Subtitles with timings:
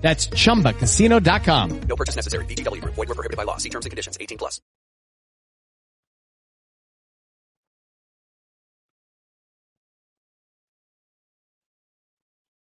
[0.00, 1.80] That's ChumbaCasino.com.
[1.82, 2.44] No purchase necessary.
[2.46, 2.94] VGW Group.
[2.94, 3.58] Void were prohibited by law.
[3.58, 4.16] See terms and conditions.
[4.20, 4.60] 18 plus.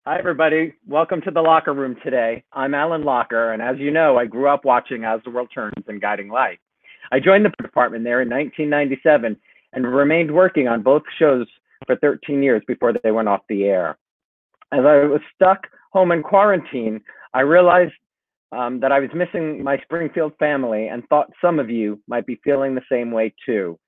[0.08, 0.76] Hi, everybody.
[0.88, 2.44] Welcome to the locker room today.
[2.54, 5.84] I'm Alan Locher, and as you know, I grew up watching As the World Turns
[5.88, 6.60] and Guiding Light.
[7.12, 9.36] I joined the department there in 1997
[9.74, 11.48] and remained working on both shows
[11.88, 13.98] for 13 years before they went off the air.
[14.72, 17.00] As I was stuck home in quarantine,
[17.34, 17.94] I realized
[18.52, 22.38] um, that I was missing my Springfield family and thought some of you might be
[22.44, 23.80] feeling the same way too.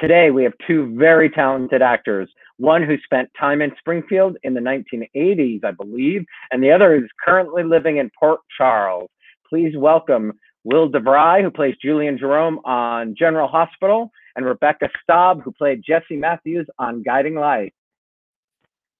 [0.00, 2.30] Today, we have two very talented actors.
[2.58, 7.10] One who spent time in Springfield in the 1980s, I believe, and the other is
[7.24, 9.10] currently living in Port Charles.
[9.48, 15.50] Please welcome Will DeVry, who plays Julian Jerome on General Hospital, and Rebecca Staab, who
[15.50, 17.74] played Jesse Matthews on Guiding Light.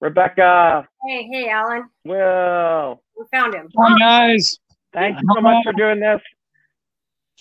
[0.01, 1.89] Rebecca, Hey, hey, Alan.
[2.05, 3.69] Will, We found him.
[3.77, 4.59] Hi guys,
[4.93, 6.21] thank you so much for doing this.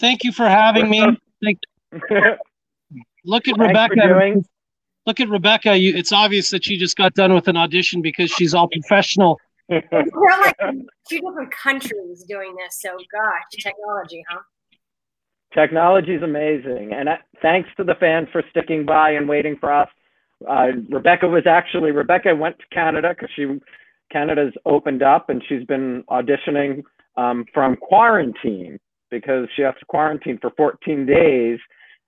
[0.01, 1.19] thank you for having me.
[1.43, 1.59] Thank,
[3.25, 3.95] look at Rebecca.
[3.97, 4.45] doing.
[5.05, 5.77] Look at Rebecca.
[5.77, 9.39] You, it's obvious that she just got done with an audition because she's all professional.
[9.69, 10.57] We're like
[11.09, 14.41] two different countries doing this, so gosh, technology, huh?
[15.55, 19.73] Technology is amazing, and uh, thanks to the fans for sticking by and waiting for
[19.73, 19.89] us.
[20.48, 23.47] Uh, Rebecca was actually Rebecca went to Canada because she
[24.12, 26.83] Canada's opened up, and she's been auditioning
[27.17, 28.79] um, from quarantine
[29.11, 31.59] because she has to quarantine for 14 days,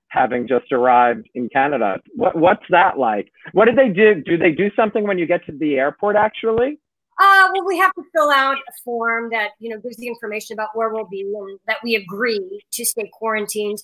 [0.09, 1.97] having just arrived in Canada.
[2.15, 3.31] What what's that like?
[3.53, 4.21] What did they do?
[4.23, 6.15] Do they do something when you get to the airport?
[6.15, 6.79] Actually,
[7.19, 10.53] Uh, well, we have to fill out a form that you know gives the information
[10.53, 13.79] about where we'll be and that we agree to stay quarantined,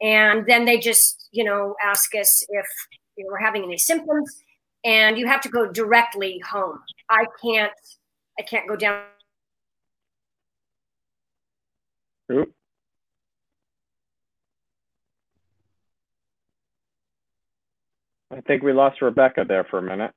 [0.00, 2.66] and then they just you know ask us if
[3.16, 4.42] you know, we're having any symptoms,
[4.84, 6.78] and you have to go directly home.
[7.10, 7.72] I can't,
[8.38, 9.02] I can't go down.
[12.32, 12.52] Oop.
[18.32, 20.12] I think we lost Rebecca there for a minute.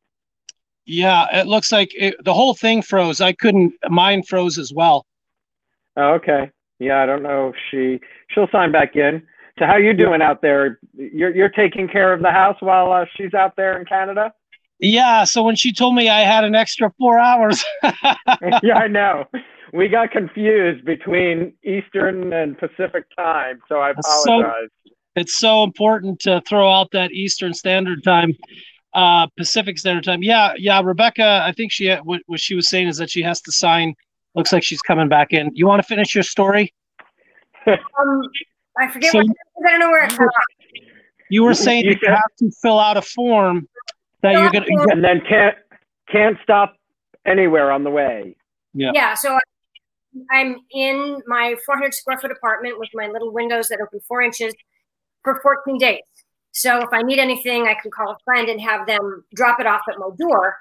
[0.86, 3.22] Yeah, it looks like it, the whole thing froze.
[3.22, 3.74] I couldn't.
[3.90, 5.06] Mine froze as well.
[5.96, 6.50] Oh, okay.
[6.80, 8.00] Yeah, I don't know if she
[8.32, 9.22] she'll sign back in.
[9.60, 10.80] So how you doing out there?
[10.96, 14.34] You're you're taking care of the house while uh, she's out there in Canada.
[14.80, 15.26] Yeah.
[15.26, 17.64] So when she told me I had an extra four hours,
[18.64, 19.26] yeah, I know.
[19.72, 24.70] We got confused between Eastern and Pacific time, so I So- apologize.
[25.16, 28.34] it's so important to throw out that Eastern Standard Time,
[28.96, 30.24] uh, Pacific Standard Time.
[30.24, 30.82] Yeah, yeah.
[30.84, 33.94] Rebecca, I think she what, what she was saying is that she has to sign.
[34.34, 35.52] Looks like she's coming back in.
[35.54, 36.74] You want to finish your story?
[37.68, 38.22] Um,
[38.80, 39.12] I forget.
[39.12, 39.28] So- what,
[39.68, 40.34] I don't know where it cut off.
[41.30, 43.68] You were saying you that you said- have to fill out a form
[44.24, 44.66] that Fill you're gonna.
[44.68, 44.90] form.
[44.90, 45.56] and then can't
[46.12, 46.76] can't stop
[47.26, 48.36] anywhere on the way.
[48.74, 48.92] Yeah.
[48.94, 49.38] Yeah, so
[50.32, 54.54] I'm in my 400 square foot apartment with my little windows that open four inches
[55.24, 56.02] for 14 days.
[56.52, 59.68] So if I need anything, I can call a friend and have them drop it
[59.68, 60.58] off at my door.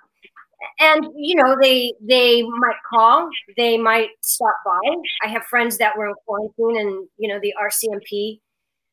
[0.81, 4.79] And you know, they they might call, they might stop by.
[5.25, 8.41] I have friends that were in quarantine, and you know, the RCMP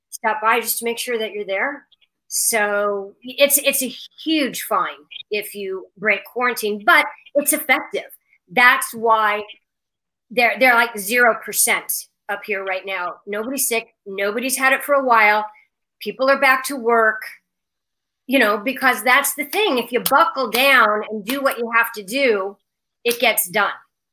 [0.09, 1.87] stop by just to make sure that you're there.
[2.27, 3.93] So it's it's a
[4.23, 4.97] huge fine
[5.31, 7.05] if you break quarantine, but
[7.35, 8.11] it's effective.
[8.51, 9.43] That's why
[10.31, 11.91] they're they're like zero percent
[12.29, 13.15] up here right now.
[13.27, 13.87] Nobody's sick.
[14.05, 15.45] Nobody's had it for a while.
[16.01, 17.21] People are back to work.
[18.27, 19.77] You know, because that's the thing.
[19.77, 22.57] If you buckle down and do what you have to do,
[23.03, 23.71] it gets done.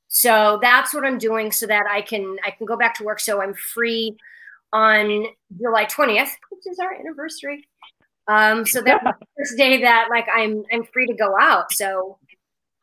[0.08, 3.20] So that's what I'm doing so that I can I can go back to work.
[3.20, 4.16] So I'm free
[4.72, 5.26] on
[5.58, 7.66] July 20th, which is our anniversary.
[8.28, 11.72] Um, so that's the first day that like I'm I'm free to go out.
[11.72, 12.18] So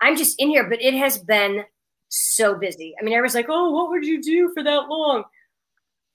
[0.01, 1.63] I'm just in here, but it has been
[2.09, 2.95] so busy.
[2.99, 5.23] I mean, everyone's like, "Oh, what would you do for that long?"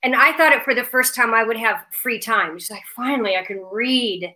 [0.02, 2.58] And I thought it for the first time I would have free time.
[2.58, 4.34] Just like finally, I can read,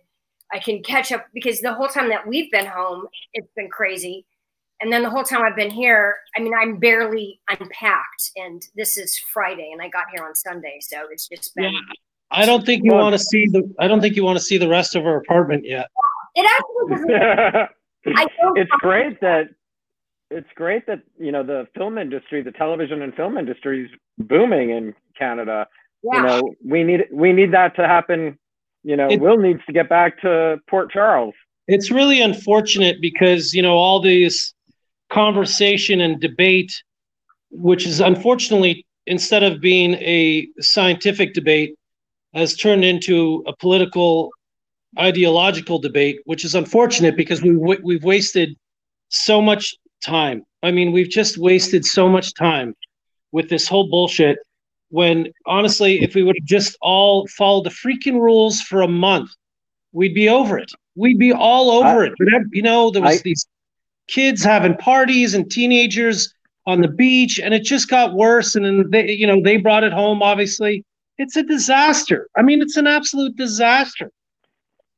[0.51, 4.25] I can catch up because the whole time that we've been home, it's been crazy.
[4.81, 8.97] And then the whole time I've been here, I mean, I'm barely unpacked, and this
[8.97, 11.73] is Friday, and I got here on Sunday, so it's just been.
[11.73, 11.79] Yeah.
[12.31, 13.69] I don't think you want to see the.
[13.79, 15.87] I don't think you want to see the rest of our apartment yet.
[16.35, 17.13] It actually.
[18.15, 18.57] I don't.
[18.57, 19.49] it's great that
[20.31, 24.69] it's great that you know the film industry, the television and film industry is booming
[24.69, 25.67] in Canada.
[26.03, 26.15] Yeah.
[26.15, 28.37] You know, we need we need that to happen.
[28.83, 31.33] You know, It- Will needs to get back to Port Charles.
[31.67, 34.53] It's really unfortunate because you know all these
[35.09, 36.71] conversation and debate,
[37.51, 41.75] which is unfortunately instead of being a scientific debate,
[42.33, 44.31] has turned into a political,
[44.99, 48.55] ideological debate, which is unfortunate because we we've wasted
[49.09, 50.43] so much time.
[50.63, 52.75] I mean, we've just wasted so much time
[53.31, 54.37] with this whole bullshit.
[54.89, 59.31] When honestly, if we would have just all followed the freaking rules for a month,
[59.91, 60.71] we'd be over it.
[60.95, 62.13] We'd be all over I- it.
[62.51, 63.47] You know, there was I- these
[64.07, 66.33] kids having parties and teenagers
[66.65, 68.55] on the beach, and it just got worse.
[68.55, 70.21] And then they, you know, they brought it home.
[70.21, 70.83] Obviously,
[71.17, 72.27] it's a disaster.
[72.35, 74.11] I mean, it's an absolute disaster.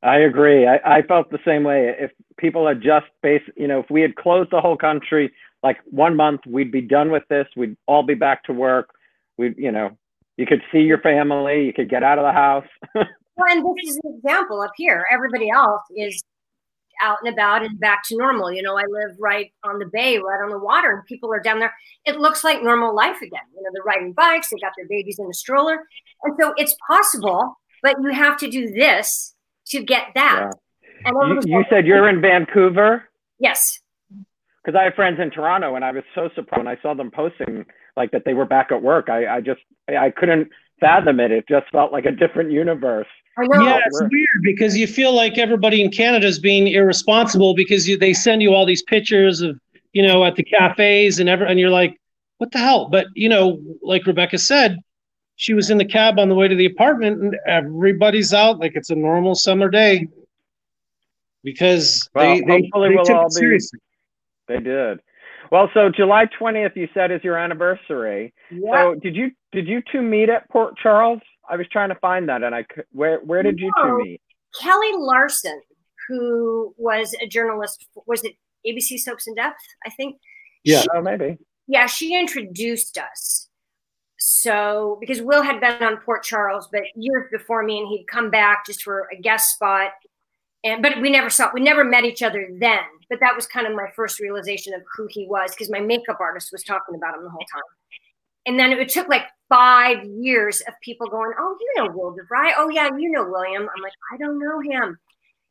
[0.02, 0.66] I agree.
[0.66, 1.94] I, I felt the same way.
[1.98, 5.78] If people had just based, you know, if we had closed the whole country like
[5.84, 7.46] one month, we'd be done with this.
[7.56, 8.90] We'd all be back to work.
[9.42, 9.96] We'd, you know,
[10.36, 11.66] you could see your family.
[11.66, 12.66] You could get out of the house.
[13.34, 15.06] Well, and this is an example up here.
[15.10, 16.22] Everybody else is
[17.02, 18.52] out and about and back to normal.
[18.52, 21.40] You know, I live right on the bay, right on the water, and people are
[21.40, 21.72] down there.
[22.04, 23.40] It looks like normal life again.
[23.54, 25.86] You know, they're riding bikes, they got their babies in a stroller.
[26.24, 29.34] And so it's possible, but you have to do this
[29.68, 30.50] to get that.
[31.04, 33.04] And you, you like, said you're in Vancouver
[33.38, 33.80] yes.
[34.62, 37.10] because I have friends in Toronto, and I was so surprised when I saw them
[37.10, 37.64] posting
[37.96, 39.08] like that they were back at work.
[39.08, 40.48] I, I just I couldn't
[40.80, 41.30] fathom it.
[41.30, 43.06] It just felt like a different universe.
[43.38, 47.96] Yeah, it's weird because you feel like everybody in Canada is being irresponsible because you,
[47.96, 49.58] they send you all these pictures of
[49.92, 51.98] you know at the cafes and ever and you're like,
[52.38, 52.88] what the hell?
[52.90, 54.78] But you know, like Rebecca said,
[55.36, 58.72] she was in the cab on the way to the apartment and everybody's out like
[58.74, 60.06] it's a normal summer day
[61.42, 63.78] because Well, they they, hopefully they we'll took all it be- seriously.
[64.48, 65.00] They did.
[65.52, 68.32] Well, so July 20th, you said is your anniversary.
[68.50, 68.72] Yeah.
[68.72, 71.20] So did you did you two meet at Port Charles?
[71.46, 74.22] I was trying to find that, and I where where did you two meet?
[74.58, 75.60] Kelly Larson,
[76.08, 78.32] who was a journalist, was it
[78.66, 79.58] ABC Soaps in Depth?
[79.84, 80.16] I think.
[80.64, 80.84] Yeah.
[80.94, 81.36] Oh, maybe.
[81.66, 83.50] yeah, she introduced us.
[84.16, 88.30] So because Will had been on Port Charles, but years before me, and he'd come
[88.30, 89.90] back just for a guest spot.
[90.64, 92.84] And but we never saw we never met each other then.
[93.12, 96.16] But that was kind of my first realization of who he was because my makeup
[96.18, 97.60] artist was talking about him the whole time.
[98.46, 102.52] And then it took like five years of people going, "Oh, you know Will DeVry?
[102.56, 104.98] Oh yeah, you know William." I'm like, I don't know him.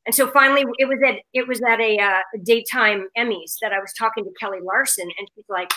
[0.08, 3.80] And so finally, it was at it was at a uh, daytime Emmys that I
[3.80, 5.72] was talking to Kelly Larson, and she's like,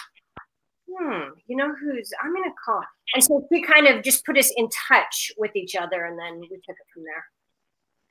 [0.91, 2.11] "Hmm, you know who's?
[2.23, 2.81] I'm gonna call."
[3.15, 6.41] And so she kind of just put us in touch with each other, and then
[6.41, 7.27] we took it from there.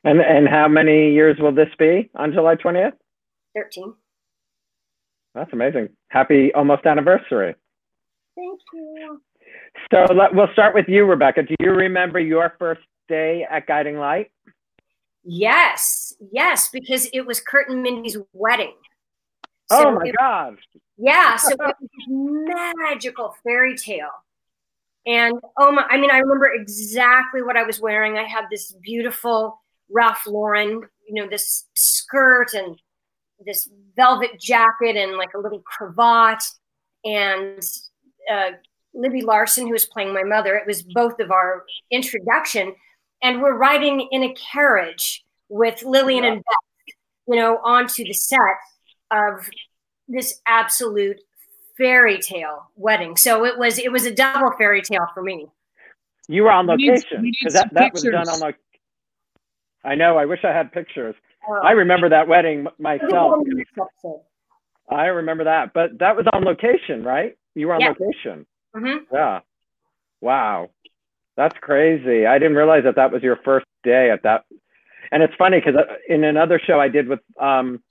[0.03, 2.93] And and how many years will this be on July 20th?
[3.55, 3.93] Thirteen.
[5.35, 5.89] That's amazing.
[6.09, 7.55] Happy almost anniversary.
[8.35, 9.21] Thank you.
[9.91, 11.43] So let, we'll start with you, Rebecca.
[11.43, 14.31] Do you remember your first day at Guiding Light?
[15.23, 18.73] Yes, yes, because it was Kurt and Mindy's wedding.
[19.71, 20.57] oh my it- God!
[20.97, 24.09] Yeah, so it was magical fairy tale.
[25.05, 28.17] And oh my, I mean, I remember exactly what I was wearing.
[28.17, 32.77] I had this beautiful Ralph Lauren, you know, this skirt and
[33.45, 36.43] this velvet jacket and like a little cravat.
[37.05, 37.61] And
[38.31, 38.51] uh,
[38.95, 42.73] Lisby Larson, who was playing my mother, it was both of our introduction.
[43.21, 46.95] And we're riding in a carriage with Lillian and Beth,
[47.27, 48.39] you know, onto the set
[49.11, 49.49] of
[50.07, 51.21] this absolute
[51.77, 53.15] fairy tale wedding.
[53.15, 55.47] So it was it was a double fairy tale for me.
[56.27, 58.57] You were on location because that, some that was done on like.
[59.85, 60.17] I know.
[60.17, 61.15] I wish I had pictures.
[61.49, 63.35] Uh, I remember that wedding myself.
[64.89, 67.35] I remember that, but that was on location, right?
[67.55, 67.89] You were on Yeah.
[67.97, 68.45] location.
[68.75, 69.05] Mhm.
[69.11, 69.39] Yeah.
[70.21, 70.69] Wow.
[71.35, 72.25] That's crazy.
[72.25, 74.45] I didn't realize that that was your first day at that.
[75.11, 75.75] And it's funny because
[76.07, 77.81] in another show I did with um,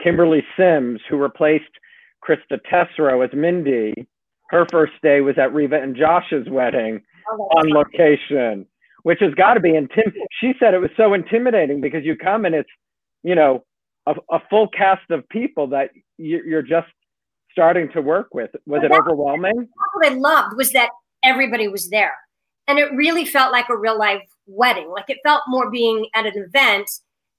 [0.00, 1.70] Kimberly Simms, who replaced
[2.26, 4.06] Krista Tesreau as Mindy,
[4.50, 8.66] her first day was at Reva and Josh's wedding Oh, on location,
[9.02, 10.12] which has got to be intim.
[10.40, 12.68] She said it was so intimidating because you come and it's,
[13.24, 13.64] you know,
[14.06, 16.88] a, a full cast of people that you, you're just
[17.50, 18.50] starting to work with.
[18.66, 19.68] Was it overwhelming?
[19.94, 20.90] what I loved was that
[21.24, 22.14] everybody was there.
[22.68, 24.90] And it really felt like a real life wedding.
[24.90, 26.90] Like it felt more being at an event.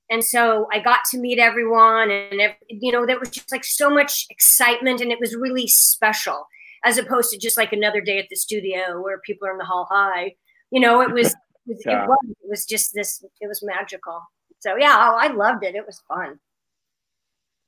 [0.10, 3.90] And so I got to meet everyone and, you know, there was just like so
[3.90, 6.48] much excitement and it was really special
[6.84, 9.66] as opposed to just like another day at the studio where people are in the
[9.66, 10.36] hall high.
[10.70, 12.04] You know, it was, it was, Yeah.
[12.04, 14.22] it was, it was just this, it was magical.
[14.66, 15.76] So yeah, oh, I loved it.
[15.76, 16.40] It was fun.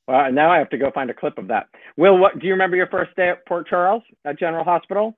[0.07, 1.67] Well, now I have to go find a clip of that.
[1.95, 5.15] Will, what do you remember your first day at Port Charles at General Hospital?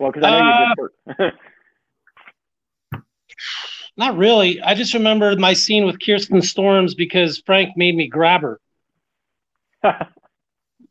[0.00, 0.88] Well, because I know you did.
[1.08, 1.34] Uh, Port-
[3.96, 4.60] Not really.
[4.60, 8.60] I just remember my scene with Kirsten Storms because Frank made me grab her.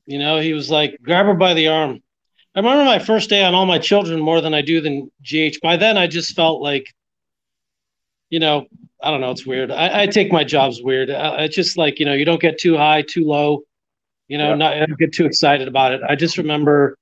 [0.06, 2.02] you know, he was like, grab her by the arm.
[2.56, 5.60] I remember my first day on All My Children more than I do than GH.
[5.62, 6.94] By then, I just felt like,
[8.30, 8.68] you know,
[9.02, 9.32] I don't know.
[9.32, 9.72] It's weird.
[9.72, 11.10] I, I take my jobs weird.
[11.10, 13.62] I, it's just like, you know, you don't get too high, too low.
[14.28, 16.02] You know, not I don't get too excited about it.
[16.08, 16.98] I just remember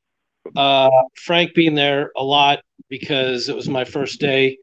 [0.56, 4.58] uh, Frank being there a lot because it was my first day,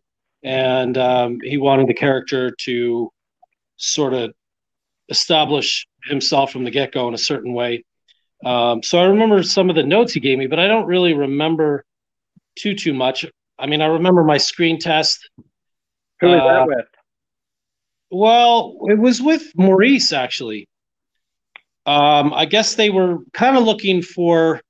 [0.45, 3.11] and um, he wanted the character to
[3.78, 4.33] sort of
[5.09, 7.85] establish himself from the get go in a certain way.
[8.45, 11.14] Um, so I remember some of the notes he gave me, but I don't really
[11.14, 11.85] remember
[12.57, 13.25] too too much.
[13.59, 15.28] I mean, I remember my screen test.
[16.22, 16.86] Who was Uh, that with?
[18.10, 20.68] Well, it was with Maurice actually.
[21.84, 24.60] Um, I guess they were kind of looking for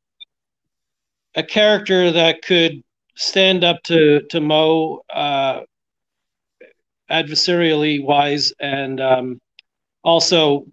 [1.35, 2.82] a character that could
[3.16, 5.61] stand up to to Mo uh,
[7.11, 9.40] adversarially wise, and um,
[10.02, 10.64] also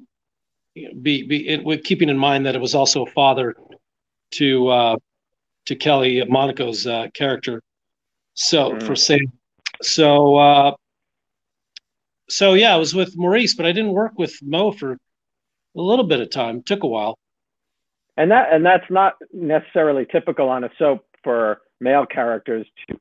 [1.01, 3.55] be be it, with keeping in mind that it was also a father
[4.31, 4.95] to uh,
[5.65, 7.62] to Kelly Monaco's uh, character.
[8.36, 8.83] So Mm.
[8.86, 9.19] for Sam,
[9.81, 10.75] so uh,
[12.29, 14.98] so yeah, I was with Maurice, but I didn't work with Mo for a
[15.81, 16.62] little bit of time.
[16.63, 17.17] Took a while.
[18.17, 23.00] And that and that's not necessarily typical on a soap for male characters to.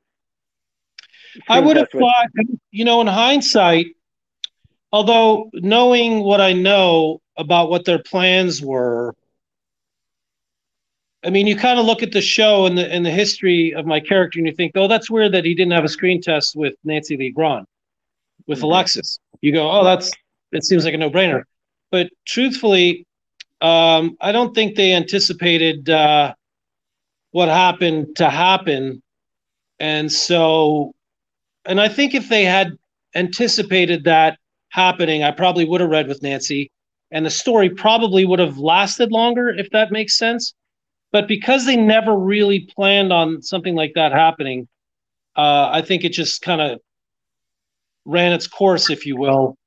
[1.47, 2.01] I would have test with.
[2.01, 2.27] thought,
[2.71, 3.87] you know, in hindsight,
[4.91, 9.13] although knowing what I know about what their plans were,
[11.23, 13.85] I mean, you kind of look at the show and the and the history of
[13.85, 16.55] my character, and you think, oh, that's weird that he didn't have a screen test
[16.55, 17.65] with Nancy Lee Grahn,
[18.47, 18.63] with Mhm.
[18.63, 19.19] Alexis.
[19.41, 20.11] You go, oh, that's
[20.51, 21.43] it seems like a no brainer.
[21.91, 23.05] But truthfully,
[23.61, 26.33] um, I don't think they anticipated uh,
[27.31, 29.01] what happened to happen,
[29.79, 30.93] and so
[31.65, 32.77] and I think if they had
[33.15, 34.37] anticipated that
[34.69, 36.71] happening, I probably would have read with Nancy,
[37.11, 40.53] and the story probably would have lasted longer, if that makes sense.
[41.11, 44.67] But because they never really planned on something like that happening,
[45.35, 46.79] uh, I think it just kind of
[48.05, 49.57] ran its course, if you will,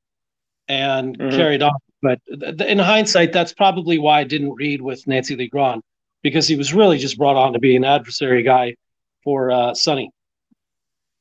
[0.69, 1.37] and Mhm.
[1.37, 1.75] carried on.
[2.01, 5.83] But th- th- in hindsight, that's probably why I didn't read with Nancy Lee Grahn,
[6.23, 8.75] because he was really just brought on to be an adversary guy
[9.23, 10.11] for uh, Sonny.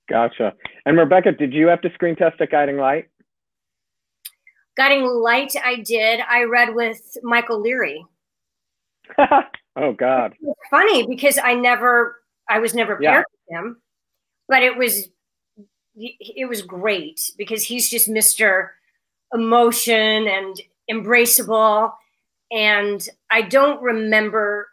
[0.09, 0.53] Gotcha.
[0.85, 3.05] And Rebecca, did you have to screen test at Guiding Light?
[4.75, 6.19] Guiding Light, I did.
[6.27, 8.05] I read with Michael Leary.
[9.75, 10.35] oh God.
[10.41, 13.11] It's funny because I never, I was never Yeah.
[13.11, 13.81] paired with him,
[14.47, 15.09] but it was,
[15.95, 18.69] it was great because he's just Mr.
[19.33, 20.59] Emotion and
[20.89, 21.93] embraceable.
[22.51, 24.67] And I don't remember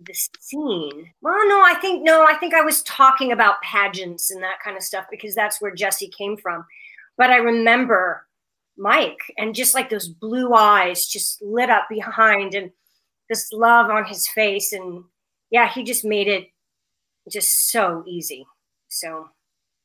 [0.00, 1.10] the scene.
[1.22, 4.76] Well, no, I think, no, I think I was talking about pageants and that kind
[4.76, 6.64] of stuff because that's where Jesse came from.
[7.16, 8.26] But I remember
[8.76, 12.72] Mike and just like those blue eyes just lit up behind and
[13.28, 15.02] this love on his face and
[15.50, 16.48] yeah he just made it
[17.30, 18.44] just so easy
[18.88, 19.28] so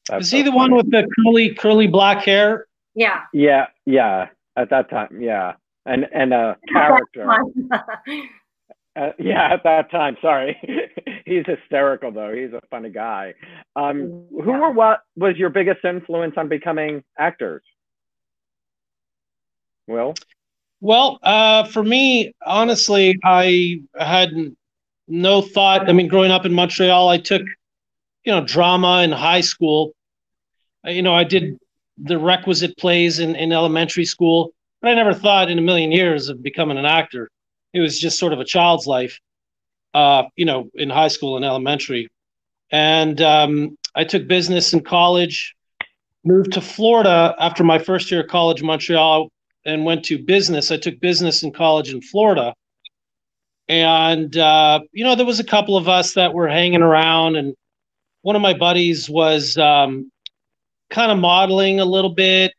[0.10, 2.67] That's Is he so the one with the curly, curly black hair?
[2.96, 4.27] yeah Yeah, yeah.
[4.58, 5.53] At that time, yeah.
[5.86, 7.27] And and a character.
[8.96, 10.17] Uh, yeah, at that time.
[10.22, 10.58] Sorry,
[11.25, 12.34] he's hysterical though.
[12.34, 13.34] He's a funny guy.
[13.75, 14.60] Um, who Yeah.
[14.60, 17.62] or what was your biggest influence on becoming actors?
[19.88, 20.15] Will.
[20.81, 24.31] Well, uh, for me, honestly, I had
[25.07, 25.89] no thought.
[25.89, 27.41] I mean, growing up in Montreal, I took,
[28.24, 29.93] you know, drama in high school.
[30.86, 31.57] You know, I did
[31.98, 36.29] the requisite plays in, in elementary school, but I never thought in a million years
[36.29, 37.29] of becoming an actor.
[37.74, 39.19] It was just sort of a child's life,
[39.93, 42.07] uh, you know, in high school and elementary.
[42.71, 45.55] And um, I took business in college,
[46.24, 49.29] moved to Florida after my first year of college Montreal,
[49.66, 50.72] and went to business.
[50.72, 52.54] I took business in college in Florida.
[53.68, 57.54] And, uh, you know, there was a couple of us that were hanging around, and
[58.24, 60.12] one of my buddies was um,
[60.89, 62.54] kind of modeling a little bit,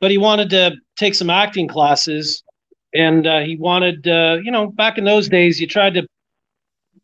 [0.00, 2.42] but he wanted to take some acting classes.
[2.94, 6.06] And uh, he wanted, uh, you know, back in those days, you tried to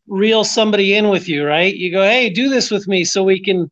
[0.09, 1.75] reel somebody in with you, right?
[1.75, 3.71] You go, hey, do this with me so we can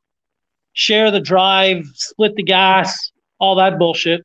[0.75, 3.11] share the drive, split the gas,
[3.41, 4.25] all that bullshit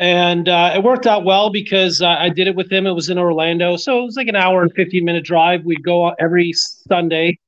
[0.00, 2.86] and uh, it worked out well because uh, I did it with him.
[2.86, 5.62] It was in Orlando, so it was like an hour and fifteen minute drive.
[5.64, 7.38] We'd go every Sunday,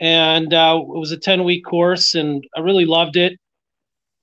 [0.00, 3.38] and uh, it was a ten week course, and I really loved it.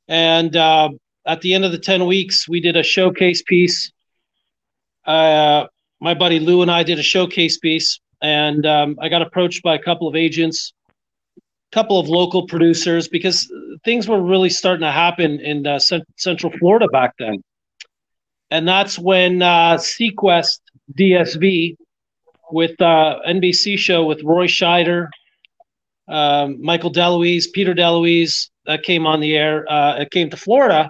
[0.08, 0.90] And uh,
[1.28, 3.92] at the end of the ten weeks, we did a showcase piece.
[5.06, 5.68] Uh,
[6.02, 9.76] my buddy Lou and I did a showcase piece, and um, I got approached by
[9.76, 10.74] a couple of agents
[11.72, 13.52] couple of local producers because
[13.84, 17.44] things were really starting to happen in uh, cent- Central Florida back then.
[18.52, 20.60] And that's when uh, seaQuest
[20.98, 21.76] DSV
[22.52, 25.08] with uh, NBC show with Roy Scheider,
[26.08, 29.70] um, Michael DeLuise, Peter DeLuise, that came on the air.
[29.70, 30.90] Uh, it came to Florida,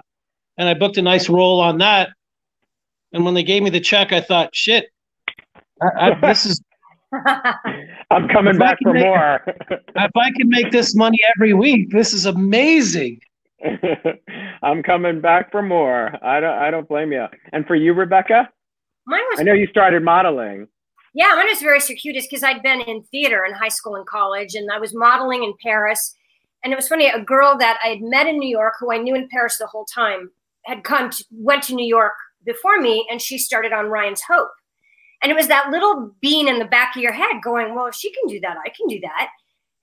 [0.58, 2.10] and I booked a nice role on that.
[3.12, 4.86] And when they gave me the check, I thought, shit,
[5.80, 6.60] I, I, this is
[8.10, 9.40] I'm coming If back for make- more.
[9.70, 13.20] if I can make this money every week, this is amazing.
[14.62, 16.12] I'm coming back for more.
[16.24, 16.58] I don't.
[16.58, 17.26] I don't blame you.
[17.52, 18.48] And for you, Rebecca,
[19.06, 20.68] Mine was I know you started modeling.
[21.14, 24.54] Yeah, mine was very circuitous because I'd been in theater in high school and college,
[24.54, 26.14] and I was modeling in Paris.
[26.64, 28.98] And it was funny, a girl that I had met in New York, who I
[28.98, 30.30] knew in Paris the whole time,
[30.64, 32.12] had come to, went to New York
[32.44, 34.50] before me, and she started on Ryan's Hope.
[35.22, 37.94] And it was that little bean in the back of your head going, "Well, if
[37.94, 39.30] she can do that, I can do that."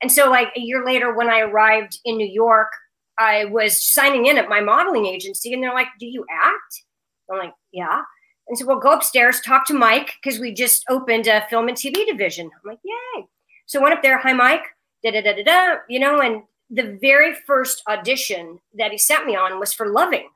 [0.01, 2.71] And so, like a year later, when I arrived in New York,
[3.17, 6.83] I was signing in at my modeling agency, and they're like, "Do you act?"
[7.29, 8.03] I'm like, "Yeah."
[8.47, 11.77] And so we'll go upstairs, talk to Mike, because we just opened a film and
[11.77, 12.47] TV division.
[12.47, 13.25] I'm like, yay.
[13.65, 14.65] So went up there, hi, Mike,
[15.03, 19.25] da da da da da, you know, and the very first audition that he sent
[19.25, 20.29] me on was for Loving.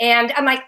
[0.00, 0.62] And I'm like,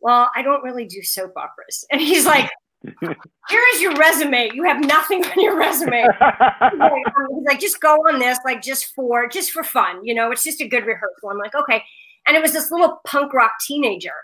[0.00, 1.84] well, I don't really do soap operas.
[1.92, 2.50] And he's like,
[2.82, 4.50] here is your resume.
[4.54, 6.02] You have nothing on your resume.
[6.20, 10.42] He's like, just go on this, like just for just for fun, you know, it's
[10.42, 11.28] just a good rehearsal.
[11.30, 11.82] I'm like, okay.
[12.26, 14.14] And it was this little punk rock teenager.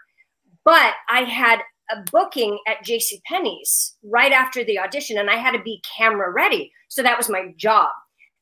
[0.64, 5.52] But I had a booking at JC Penney's right after the audition, and I had
[5.52, 6.73] to be camera ready.
[6.88, 7.88] So that was my job.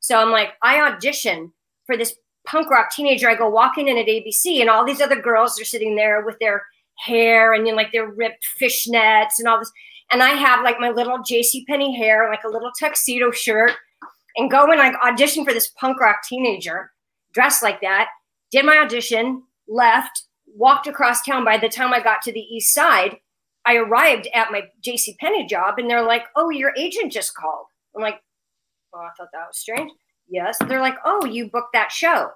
[0.01, 1.53] So I'm like, I audition
[1.87, 2.15] for this
[2.47, 3.29] punk rock teenager.
[3.29, 6.39] I go walking in at ABC, and all these other girls are sitting there with
[6.39, 6.65] their
[6.99, 9.73] hair and you know, like their ripped fishnets and all this.
[10.11, 13.73] And I have like my little JC Penney hair, like a little tuxedo shirt,
[14.37, 16.91] and go and like audition for this punk rock teenager
[17.33, 18.09] dressed like that.
[18.51, 21.45] Did my audition, left, walked across town.
[21.45, 23.17] By the time I got to the east side,
[23.67, 27.67] I arrived at my JC Penney job and they're like, "Oh, your agent just called."
[27.97, 28.21] I'm like,
[28.95, 29.91] "Oh, I thought that was strange."
[30.29, 30.57] Yes.
[30.69, 32.31] They're like, "Oh, you booked that show."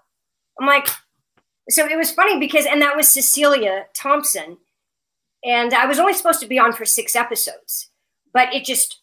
[0.60, 0.88] I'm like,
[1.70, 4.56] so it was funny because and that was Cecilia Thompson
[5.44, 7.90] and I was only supposed to be on for 6 episodes,
[8.32, 9.02] but it just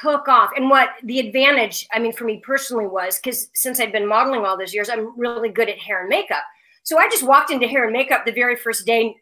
[0.00, 0.50] took off.
[0.56, 4.44] And what the advantage, I mean for me personally was cuz since I've been modeling
[4.44, 6.44] all those years, I'm really good at hair and makeup.
[6.82, 9.14] So I just walked into hair and makeup the very first day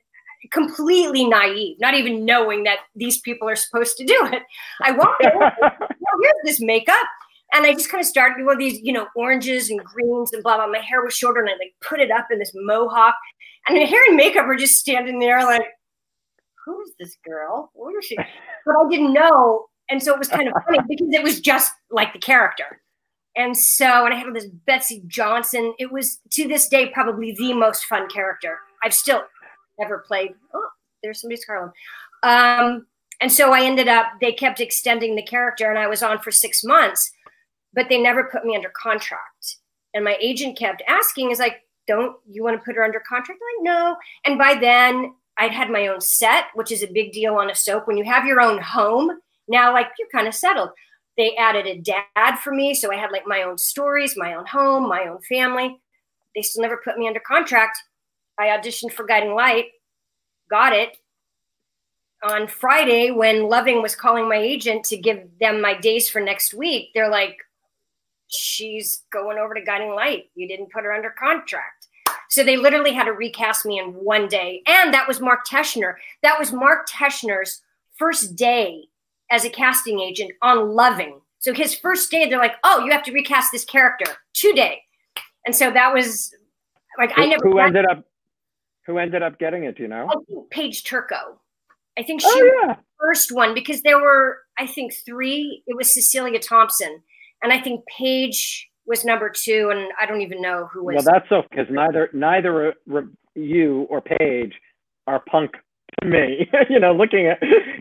[0.50, 4.42] completely naive, not even knowing that these people are supposed to do it.
[4.82, 7.06] I walked in, well, here's this makeup.
[7.54, 10.56] And I just kind of started with these, you know, oranges and greens and blah,
[10.56, 10.66] blah.
[10.66, 13.14] My hair was shorter and I like put it up in this mohawk.
[13.68, 15.62] And the hair and makeup were just standing there like,
[16.64, 17.70] who is this girl?
[17.74, 18.16] Where is she?
[18.16, 19.66] But I didn't know.
[19.90, 22.80] And so it was kind of funny because it was just like the character.
[23.36, 25.74] And so, and I had this Betsey Johnson.
[25.78, 29.22] It was to this day probably the most fun character I've still
[29.82, 30.34] ever played.
[30.54, 30.68] Oh,
[31.02, 31.72] there's somebody's Carlin.
[32.22, 32.86] Um,
[33.20, 36.30] and so I ended up, they kept extending the character and I was on for
[36.30, 37.10] six months,
[37.74, 39.56] but they never put me under contract.
[39.94, 43.40] And my agent kept asking, is like, don't you want to put her under contract?
[43.40, 43.96] I'm like, no.
[44.24, 47.54] And by then I'd had my own set, which is a big deal on a
[47.54, 47.86] soap.
[47.86, 49.10] When you have your own home,
[49.48, 50.70] now like you're kind of settled.
[51.16, 52.74] They added a dad for me.
[52.74, 55.78] So I had like my own stories, my own home, my own family.
[56.34, 57.78] They still never put me under contract.
[58.38, 59.66] I auditioned for Guiding Light,
[60.50, 60.96] got it.
[62.24, 66.54] On Friday, when Loving was calling my agent to give them my days for next
[66.54, 67.36] week, they're like,
[68.28, 70.30] she's going over to Guiding Light.
[70.34, 71.88] You didn't put her under contract.
[72.30, 74.62] So they literally had to recast me in one day.
[74.66, 75.94] And that was Mark Teschner.
[76.22, 77.62] That was Mark Teschner's
[77.96, 78.84] first day
[79.30, 81.20] as a casting agent on Loving.
[81.38, 84.82] So his first day, they're like, oh, you have to recast this character today.
[85.46, 86.34] And so that was
[86.98, 87.44] like, I never.
[87.44, 88.04] Who ended up?
[88.86, 89.76] Who ended up getting it?
[89.76, 90.06] Do you know?
[90.08, 91.40] I think Paige Turco.
[91.98, 95.62] I think oh, she Oh was the first one because there were, I think, three.
[95.66, 97.02] It was Cecilia Thompson,
[97.44, 100.94] and I think Paige was number two, and I don't even know who was.
[100.96, 102.74] Well, that's so because neither neither
[103.34, 104.54] you or Paige
[105.06, 105.52] are punk
[106.00, 106.50] to me.
[106.70, 107.38] you know, looking at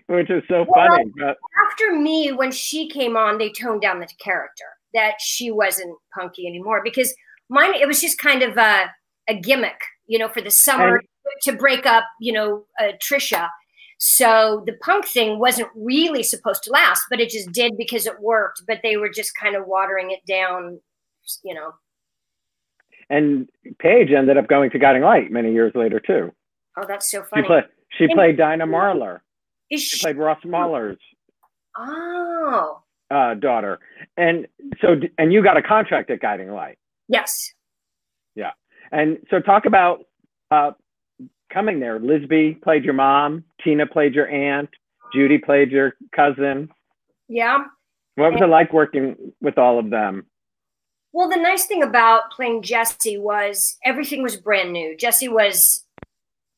[0.07, 1.11] which is so Well, funny.
[1.17, 1.37] But
[1.71, 6.45] after me, when she came on, they toned down the character that she wasn't punky
[6.45, 7.15] anymore because
[7.49, 8.91] mine it was just kind of a,
[9.27, 11.01] a gimmick, you know, for the summer
[11.43, 13.47] to break up, you know, uh, Trisha.
[14.05, 18.19] So the punk thing wasn't really supposed to last, but it just did because it
[18.19, 18.61] worked.
[18.67, 20.81] But they were just kind of watering it down,
[21.41, 21.71] you know.
[23.09, 23.47] and
[23.79, 26.33] Paige ended up going to Guiding Light many years later too.
[26.75, 27.47] Oh, that's so She funny.
[27.47, 27.63] played
[27.97, 29.21] she played Dinah Marler.
[29.69, 30.03] Is She she?
[30.03, 30.99] played Ross Marler's.
[31.77, 33.79] Oh, uh, daughter,
[34.17, 34.47] and
[34.81, 36.77] so and you got a contract at Guiding Light.
[37.07, 37.53] Yes.
[38.35, 38.51] Yeah,
[38.91, 40.01] and so talk about
[40.51, 40.71] uh,
[41.53, 41.99] coming there.
[41.99, 43.43] Lisby played your mom.
[43.63, 44.69] Tina played your aunt.
[45.13, 46.69] Judy played your cousin.
[47.27, 47.65] Yeah.
[48.15, 50.25] What was it like working with all of them?
[51.13, 54.97] Well, the nice thing about playing Jesse was everything was brand new.
[54.97, 55.83] Jesse was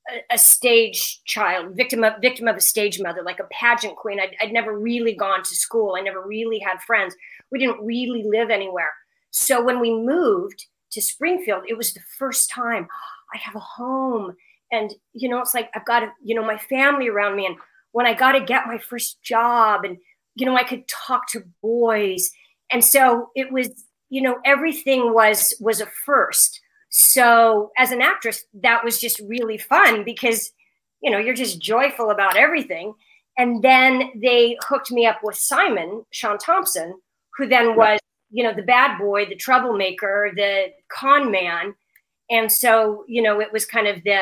[0.09, 4.19] a, a stage child, victim of victim of a stage mother, like a pageant queen.
[4.19, 5.95] I'd, I'd never really gone to school.
[5.97, 7.15] I never really had friends.
[7.51, 8.93] We didn't really live anywhere.
[9.31, 12.87] So when we moved to Springfield, it was the first time
[13.33, 14.35] I have a home,
[14.75, 17.55] and you know, it's like I've got you know my family around me, and
[17.91, 19.97] when I got to get my first job, and
[20.35, 22.29] you know, I could talk to boys,
[22.71, 23.69] and so it was
[24.09, 26.61] you know everything was was a first.
[26.89, 30.51] So as an actress that was just really fun because
[31.01, 32.93] you know you're just joyful about everything.
[33.37, 36.93] And then they hooked me up with simon sean thompson
[37.37, 41.75] who then was you know the bad boy the troublemaker the con man.
[42.29, 44.19] And so you know it was kind of the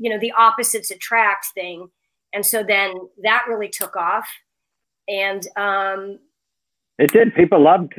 [0.00, 1.88] you know the opposites attract thing
[2.32, 4.28] and so then that really took off
[5.08, 6.18] and um
[6.98, 7.34] It did.
[7.34, 7.92] People loved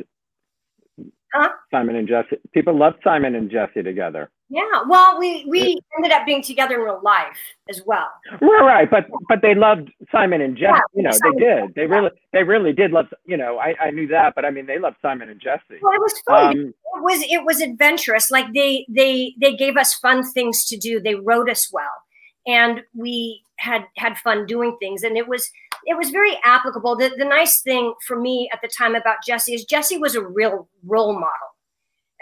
[1.34, 1.48] Huh?
[1.70, 2.36] Simon and Jesse.
[2.52, 4.30] People loved Simon and Jesse together.
[4.52, 7.38] Yeah, well, we we ended up being together in real life
[7.70, 8.08] as well.
[8.42, 10.74] Right, right, but but they loved Simon and Jesse.
[10.74, 11.74] Yeah, you know, Simon- they did.
[11.74, 13.06] They really, they really did love.
[13.24, 15.80] You know, I, I knew that, but I mean, they loved Simon and Jesse.
[15.80, 16.50] Well, it was fun.
[16.50, 18.30] Um, it was it was adventurous.
[18.30, 21.00] Like they they they gave us fun things to do.
[21.00, 22.02] They wrote us well,
[22.46, 25.02] and we had had fun doing things.
[25.02, 25.50] And it was
[25.86, 26.96] it was very applicable.
[26.96, 30.22] The the nice thing for me at the time about Jesse is Jesse was a
[30.22, 31.51] real role model,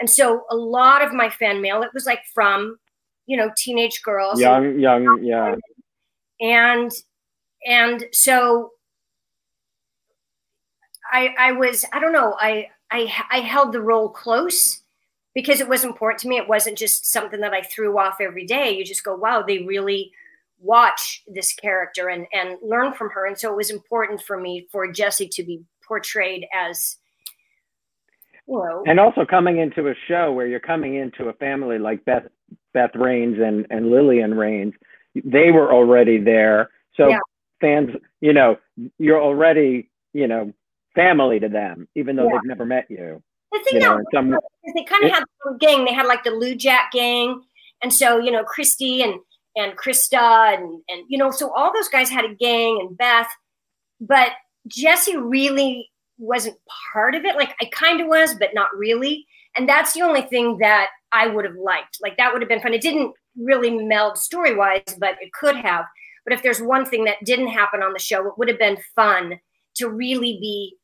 [0.01, 2.77] and so a lot of my fan mail it was like from
[3.27, 4.41] you know teenage girls.
[4.41, 5.55] Young, young, yeah.
[6.41, 6.91] and
[7.65, 8.71] and so
[11.13, 14.81] i i was i don't know i i i held the role close
[15.33, 16.37] because it was important to me.
[16.37, 18.75] It wasn't just something that i threw off every day.
[18.75, 20.11] You just go wow they really
[20.59, 23.27] watch this character and and learn from her.
[23.27, 26.97] And so it was important for me for jesse to be portrayed as
[28.51, 32.23] know And also coming into a show where you're coming into a family like Beth
[32.73, 34.73] Beth Raines and and Lillian Raines,
[35.15, 36.69] they were already there.
[36.95, 37.19] So Yeah.
[37.59, 37.89] fans,
[38.21, 38.57] you know,
[38.97, 40.51] you're already, you know,
[40.95, 42.33] family to them, even though Yeah.
[42.33, 43.21] they've never met you.
[43.51, 45.83] the thing You know, that some because they kind of had own gang.
[45.85, 47.41] They had like the Lou Jack gang,
[47.83, 49.19] and so you know Christy and
[49.57, 53.27] and Krista and and you know so all those guys had a gang and Beth,
[53.99, 54.31] but
[54.67, 55.90] Jesse really
[56.21, 56.55] wasn't
[56.93, 57.35] part of it.
[57.35, 59.25] Like I kind of was, but not really.
[59.57, 61.97] And that's the only thing that I would have liked.
[62.01, 62.73] Like that would have been fun.
[62.73, 65.85] It didn't really meld story wise, but it could have.
[66.25, 68.77] But if there's one thing that didn't happen on the show, it would have been
[68.95, 69.39] fun
[69.75, 70.77] to really be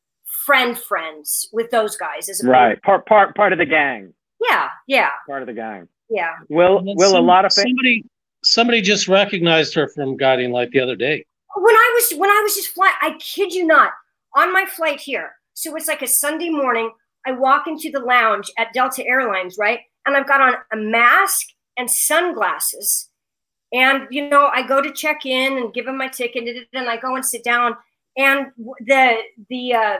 [0.45, 2.27] friend friends with those guys.
[2.29, 5.87] As opposed- right, part part part of the gang, Yeah, yeah, part of the gang.
[6.09, 6.33] yeah.
[6.49, 8.03] Will And then will a lot of fans somebody
[8.43, 11.25] somebody just recognized her from Guiding Light the other day.
[11.55, 13.91] when I was when I was just flying, I kid you not,
[14.37, 15.31] on my flight here.
[15.53, 16.91] So it's like a Sunday morning.
[17.25, 19.79] I walk into the lounge at Delta Airlines, right?
[20.05, 21.47] And I've got on a mask
[21.77, 23.09] and sunglasses.
[23.73, 26.97] And you know, I go to check in and give them my ticket, and I
[26.97, 27.75] go and sit down.
[28.15, 28.47] And
[28.85, 29.17] the
[29.49, 29.97] the uh,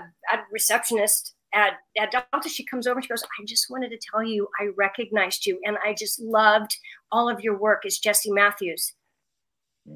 [0.52, 4.24] receptionist at at Delta, she comes over and she goes, "I just wanted to tell
[4.24, 6.78] you, I recognized you, and I just loved
[7.12, 8.94] all of your work as Jesse Matthews."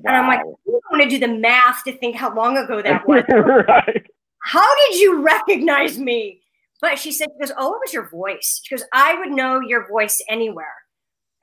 [0.05, 0.57] And I'm like, Wow.
[0.67, 3.23] I don't want to do the math to think how long ago that was.
[3.67, 4.05] right.
[4.43, 6.41] How did you recognize me?
[6.81, 8.61] But she said, she goes, Oh, it was your voice.
[8.63, 10.73] She goes, I would know your voice anywhere.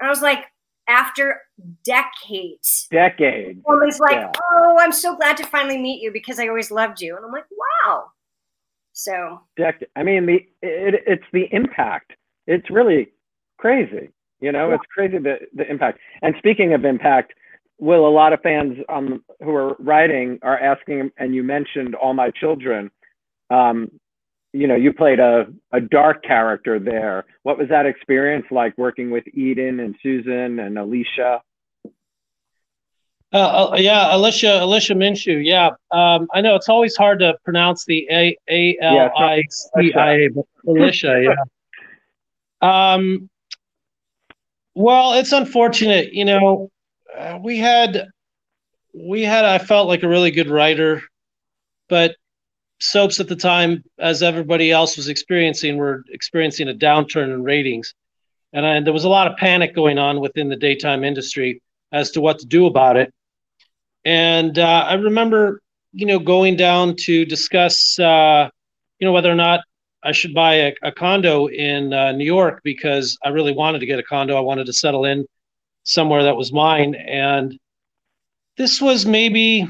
[0.00, 0.44] And I was like,
[0.88, 1.42] after
[1.84, 2.88] decades.
[2.90, 3.61] Decade.
[3.66, 4.32] Woman's like, Yeah.
[4.52, 7.16] Oh, I'm so glad to finally meet you because I always loved you.
[7.16, 7.44] And I'm like,
[7.84, 8.11] wow.
[8.92, 9.88] So Decade.
[9.96, 12.12] I mean, the it, it's the impact.
[12.46, 13.08] It's really
[13.58, 14.08] crazy.
[14.40, 14.74] You know, Yeah.
[14.76, 15.98] it's crazy the the impact.
[16.22, 17.34] And speaking of impact,
[17.78, 22.14] will a lot of fans um who are writing are asking, and you mentioned all
[22.14, 22.90] my children.
[23.50, 23.90] Um,
[24.52, 27.24] you know, you played a a dark character there.
[27.42, 31.42] What was that experience like working with Eden and Susan and Alicia?
[33.30, 33.36] Uh,
[33.72, 35.44] uh, yeah, Alicia Alicia Minshew.
[35.44, 39.92] Yeah, um, I know it's always hard to pronounce the A A L I C
[39.92, 40.28] I A,
[40.66, 41.22] Alicia.
[41.22, 41.34] Yeah.
[42.60, 43.30] Um.
[44.74, 46.72] Well, it's unfortunate, you know.
[47.16, 48.08] Uh, we had,
[48.94, 49.44] we had.
[49.44, 51.02] I felt like a really good writer,
[51.88, 52.16] but
[52.80, 57.94] soaps at the time, as everybody else was experiencing, were experiencing a downturn in ratings,
[58.52, 62.10] and I, there was a lot of panic going on within the daytime industry as
[62.12, 63.12] to what to do about it.
[64.04, 65.60] And uh, I remember,
[65.92, 68.48] you know, going down to discuss uh,
[68.98, 69.60] you know, whether or not
[70.02, 73.86] I should buy a, a condo in uh, New York because I really wanted to
[73.86, 74.36] get a condo.
[74.36, 75.26] I wanted to settle in
[75.88, 76.94] somewhere that was mine.
[76.94, 77.59] And
[78.59, 79.66] this was maybe,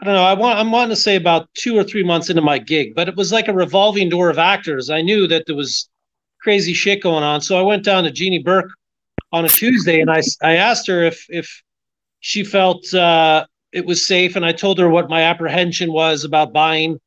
[0.00, 2.40] I don't know, I want, I'm wanting to say about two or three months into
[2.40, 4.90] my gig, but it was like a revolving door of actors.
[4.90, 5.88] I knew that there was
[6.40, 7.40] crazy shit going on.
[7.40, 8.70] So I went down to Jeannie Burke
[9.32, 11.62] on a Tuesday and I, I asked her if, if
[12.20, 14.36] she felt uh, it was safe.
[14.36, 17.00] And I told her what my apprehension was about buying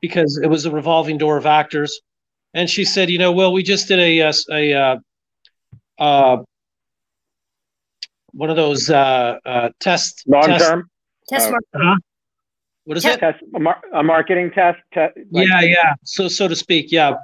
[0.00, 2.00] because it was a revolving door of actors.
[2.54, 5.00] And she said, you know, well, we just did a, a, a
[5.98, 6.38] uh,
[8.32, 10.90] one of those uh, uh, test Long test- term
[11.28, 11.50] Test Oh.
[11.52, 11.64] mark.
[11.74, 11.96] Huh?
[12.84, 13.18] What is it?
[13.18, 14.78] test, a, mar- a marketing test.
[14.94, 15.94] te- like- yeah, yeah.
[16.04, 17.14] So so to speak, yeah.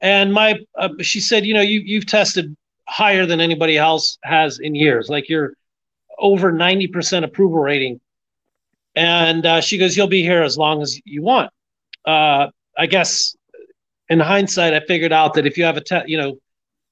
[0.00, 2.56] And my, uh, she said, you know, you you've tested
[2.88, 5.08] higher than anybody else has in years.
[5.08, 5.52] Like you're
[6.18, 8.00] over ninety percent approval rating.
[8.94, 11.50] And uh, she goes, you'll be here as long as you want.
[12.04, 13.34] Uh, I guess
[14.08, 16.38] in hindsight, I figured out that if you have a, te- you know,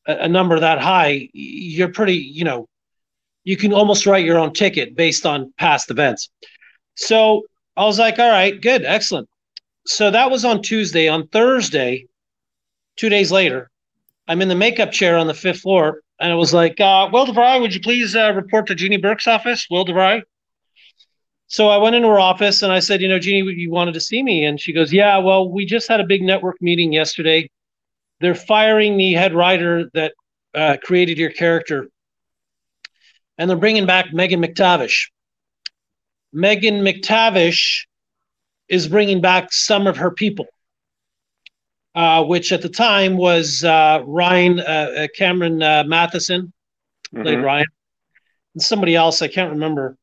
[0.06, 2.68] a, number that high, you're pretty, you know,
[3.44, 6.30] you can almost write your own ticket based on past events.
[6.96, 7.42] So
[7.76, 9.28] I was like, all right, good, excellent.
[9.86, 11.08] So that was on Tuesday.
[11.08, 12.06] On Thursday,
[12.96, 13.70] two days later,
[14.28, 17.26] I'm in the makeup chair on the fifth floor, and it was like, uh, Will
[17.26, 19.66] DeVry, would you please uh, report to Jeannie Burke's office?
[19.70, 20.22] Will DeVry.
[21.46, 24.00] So I went into her office and I said, you know, Jeannie, you wanted to
[24.00, 25.18] see me, and she goes, yeah.
[25.18, 27.50] Well, we just had a big network meeting yesterday.
[28.20, 30.12] They're firing the head writer that
[30.54, 31.88] uh, created your character,
[33.38, 35.08] and they're bringing back Megan McTavish.
[36.32, 37.86] Megan McTavish
[38.68, 40.46] is bringing back some of her people,
[41.94, 46.52] uh, which at the time was uh, Ryan uh, uh, Cameron uh, Mathison,
[47.22, 47.44] played Mhm.
[47.44, 47.66] Ryan,
[48.54, 49.96] and somebody else I can't remember.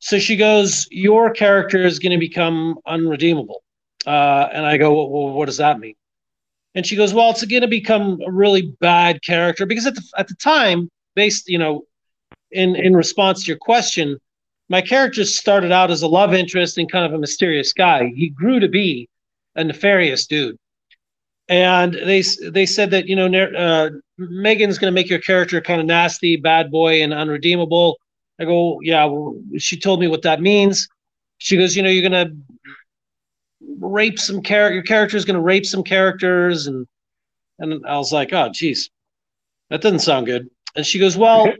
[0.00, 3.62] So she goes, "Your character is going to become unredeemable,"
[4.06, 5.94] uh, and I go, well, "What does that mean?"
[6.74, 10.02] And she goes, "Well, it's going to become a really bad character because at the
[10.16, 11.84] at the time, based you know,
[12.50, 14.18] in in response to your question,
[14.68, 18.12] my character started out as a love interest and kind of a mysterious guy.
[18.14, 19.08] He grew to be
[19.54, 20.56] a nefarious dude.
[21.48, 25.80] And they they said that you know uh, Megan's going to make your character kind
[25.80, 27.98] of nasty, bad boy, and unredeemable.
[28.40, 29.04] I go, yeah.
[29.04, 30.88] Well, she told me what that means.
[31.38, 32.34] She goes, you know, you're going to
[33.78, 34.74] rape some character.
[34.74, 36.86] Your character is going to rape some characters, and
[37.58, 38.90] and I was like, oh, geez,
[39.70, 40.50] that doesn't sound good.
[40.76, 41.52] And she goes, well,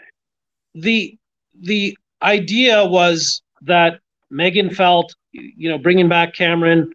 [0.74, 1.16] the
[1.60, 6.92] the idea was that Megan felt, you know, bringing back Cameron,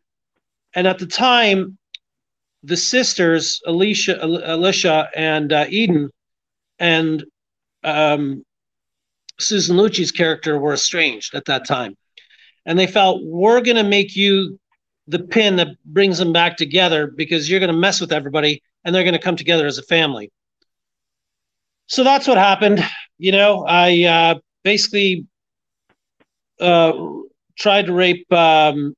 [0.74, 1.78] and at the time,
[2.64, 6.10] the sisters Alicia, Alicia, and uh, Eden,
[6.80, 7.24] and
[7.84, 8.44] um,
[9.40, 11.96] Susan Lucci's character were estranged at that time,
[12.66, 14.60] and they felt we're going to make you
[15.08, 18.94] the pin that brings them back together because you're going to mess with everybody, and
[18.94, 20.32] they're going to come together as a family.
[21.88, 22.84] So that's what happened.
[23.18, 25.26] You know, I uh, basically
[26.60, 26.94] uh,
[27.58, 28.32] tried to rape.
[28.32, 28.96] Um,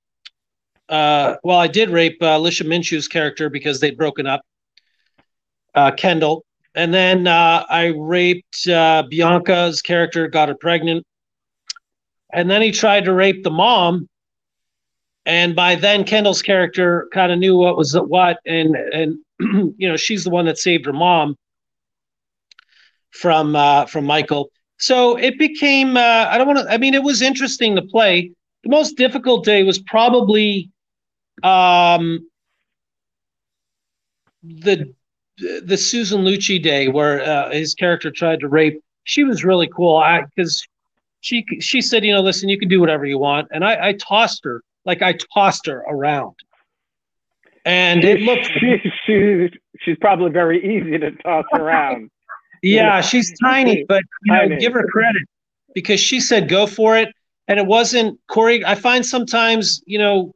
[0.90, 4.42] uh, well, I did rape uh, Alicia Minshew's character because they'd broken up.
[5.76, 6.46] Uh, Kendall,
[6.76, 11.04] and then uh, I raped uh, Bianca's character, got her pregnant,
[12.34, 14.08] and then he tried to rape the mom.
[15.26, 19.18] And by then, Kendall's character kind of knew what was what, and and
[19.78, 21.38] you know she's the one that saved her mom
[23.12, 24.50] from uh, from Michael.
[24.80, 25.96] So it became.
[25.96, 26.74] Uh, I don't want to.
[26.74, 28.32] I mean, it was interesting to play.
[28.64, 30.70] The most difficult day was probably
[31.42, 32.28] um,
[34.44, 34.94] the
[35.38, 38.82] the Susan Lucci day where uh, his character tried to rape.
[39.06, 40.04] She was really cool
[40.36, 40.68] because
[41.24, 43.94] she she said, you know, listen, you can do whatever you want, and I, I
[43.94, 46.36] tossed her like I tossed her around,
[47.66, 52.12] and it looked she, she, she's probably very easy to toss around.
[52.62, 54.58] Yeah, she's tiny, but you know, Tiny.
[54.58, 55.24] give her credit
[55.74, 57.10] because she said go for it,
[57.48, 58.64] and it wasn't Corey.
[58.66, 60.34] I find sometimes you know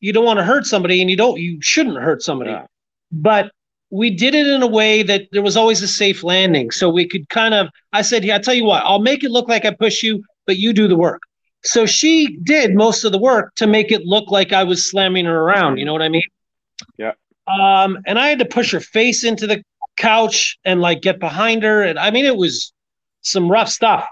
[0.00, 2.66] you don't want to hurt somebody, and you don't you shouldn't hurt somebody, Yeah.
[3.12, 3.52] but
[3.94, 7.06] we did it in a way that there was always a safe landing, so we
[7.06, 7.68] could kind of.
[7.92, 10.24] I said, yeah, I'll tell you what, I'll make it look like I push you,
[10.46, 11.22] but you do the work.
[11.62, 15.26] So she did most of the work to make it look like I was slamming
[15.26, 15.78] her around.
[15.78, 16.24] You know what I mean?
[16.98, 17.12] Yeah.
[17.46, 19.62] Um, and I had to push her face into the
[19.96, 21.84] couch and like get behind her.
[21.84, 22.72] And I mean, it was
[23.20, 24.04] some rough stuff.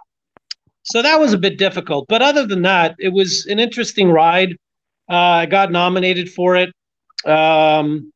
[0.84, 2.06] So that was a bit difficult.
[2.08, 4.52] But other than that, it was an interesting ride.
[5.10, 6.72] Uh, I got nominated for it.
[7.26, 8.12] Um,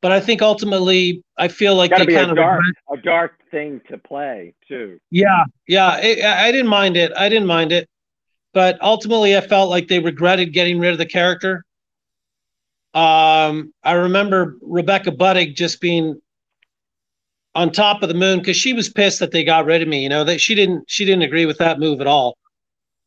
[0.00, 3.32] but I think ultimately, I feel like they be kind a of dark, a dark
[3.50, 4.98] thing to play too.
[5.10, 5.98] yeah, yeah.
[5.98, 7.12] It, I I didn't mind it.
[7.16, 7.88] I didn't mind it.
[8.54, 11.64] but ultimately, I felt like they regretted getting rid of the character.
[12.94, 16.20] Um, I remember Rebecca Budig just being
[17.54, 20.02] on top of the moon because she was pissed that they got rid of me.
[20.02, 22.36] You know that she didn't she didn't agree with that move at all.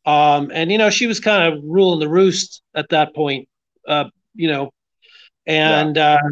[0.04, 3.48] Um, and you know she was kind of ruling the roost at that point.
[3.86, 4.70] Uh, you know,
[5.46, 6.14] and yeah.
[6.14, 6.28] uh,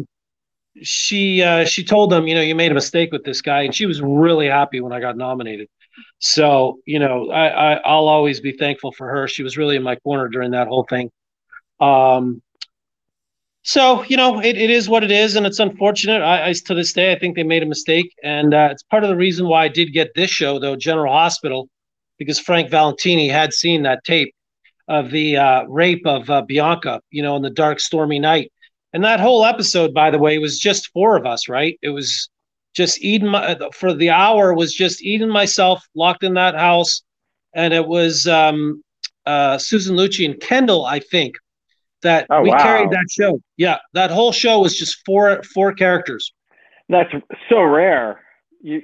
[0.81, 3.75] she uh, she told them, you know, you made a mistake with this guy, and
[3.75, 5.67] she was really happy when I got nominated.
[6.19, 9.27] So you know, I, I I'll always be thankful for her.
[9.27, 11.11] She was really in my corner during that whole thing.
[11.79, 12.41] Um,
[13.63, 16.21] so you know, it, it is what it is, and it's unfortunate.
[16.21, 19.03] I, I to this day I think they made a mistake, and uh, it's part
[19.03, 21.67] of the reason why I did get this show though, General Hospital,
[22.17, 24.33] because Frank Valentini had seen that tape
[24.87, 28.50] of the uh, rape of uh, Bianca, you know, in the dark, stormy night
[28.93, 31.77] and that whole episode, by the way, was just four of us, right?
[31.81, 32.29] It was
[32.73, 33.33] just Eden
[33.73, 37.03] for the hour was just Eden myself locked in that house,
[37.53, 38.83] and it was um,
[39.25, 41.35] uh, Susan Lucci and Kendall, I think,
[42.01, 42.57] that oh, we wow.
[42.57, 43.41] carried that show.
[43.57, 46.33] Yeah, that whole show was just four four characters.
[46.89, 47.11] That's
[47.49, 48.21] so rare.
[48.61, 48.81] You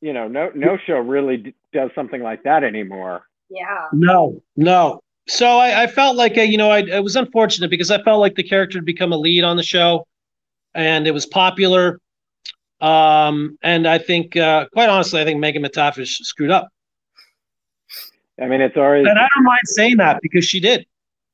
[0.00, 3.24] you know, no no show really does something like that anymore.
[3.50, 3.88] Yeah.
[3.92, 8.02] No, no so I, I, felt like you know I, it was unfortunate because I
[8.02, 10.06] felt like the character had become a lead on the show,
[10.74, 12.00] and it was popular.
[12.80, 16.68] Um, and I think, uh, quite honestly, I think Megan McTavish screwed up.
[18.40, 19.08] I mean, it's already.
[19.08, 20.84] And I don't mind saying that because she did.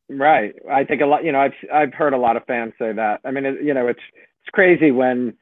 [0.09, 0.55] Right.
[0.71, 1.25] I think a lot.
[1.25, 3.21] You know, I've I've heard a lot of fans say that.
[3.25, 5.35] I mean, it, you know, it's it's crazy when,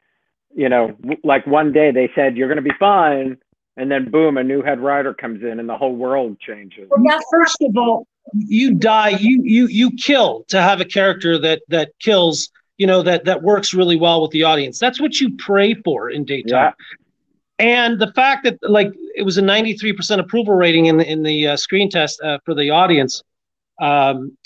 [0.54, 3.36] you know, like one day they said you're going to be fine,
[3.76, 6.88] and then boom, a new head writer comes in, and the whole world changes.
[6.90, 11.62] Well, first of all, you die you you you kill to have a character that
[11.68, 14.78] that kills you know that that works really well with the audience.
[14.78, 16.50] That's what you pray for in daytime.
[16.50, 16.72] Yeah.
[17.58, 21.48] and the fact that like it was a 93% approval rating in the in the
[21.48, 23.22] uh, screen test uh, for the audience
[23.80, 24.36] um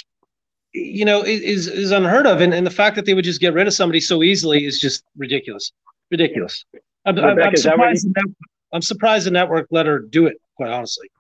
[0.73, 2.40] you know is is unheard of.
[2.40, 4.81] And, and the fact that they would just get rid of somebody so easily is
[4.81, 5.73] just ridiculous.
[6.11, 6.64] Ridiculous.
[7.05, 8.35] I'm, Rebecca, I'm surprised you-
[8.73, 11.11] i'm surprised the network let her do it quite honestly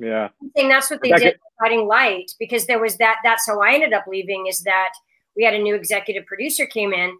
[0.00, 0.28] yeah.
[0.42, 3.16] I think that's what they did Guiding Light because there was that.
[3.22, 4.46] That's how I ended up leaving.
[4.46, 4.90] Is that
[5.36, 7.16] we had a new executive producer came in,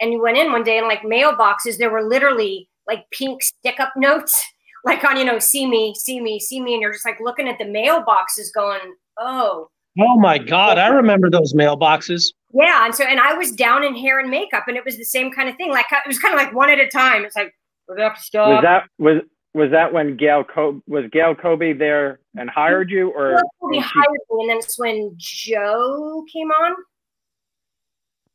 [0.00, 3.80] and you went in one day and like mailboxes there were literally like pink stick
[3.80, 4.44] up notes,
[4.84, 7.48] like on you know see me, see me, see me, and you're just like looking
[7.48, 9.68] at the mailboxes going, oh.
[9.98, 12.32] Oh my God, I remember those mailboxes.
[12.52, 15.04] Yeah, and so and I was down in hair and makeup, and it was the
[15.04, 15.70] same kind of thing.
[15.70, 17.24] Like it was kind of like one at a time.
[17.24, 17.52] It's like
[17.88, 18.48] we have to stop.
[18.48, 19.22] Was that was
[19.54, 23.76] was that when Gail Co- was Gail Kobe there and hired you, or Gail Kobe
[23.76, 23.80] she...
[23.82, 26.76] hired me, and then it's when Joe came on.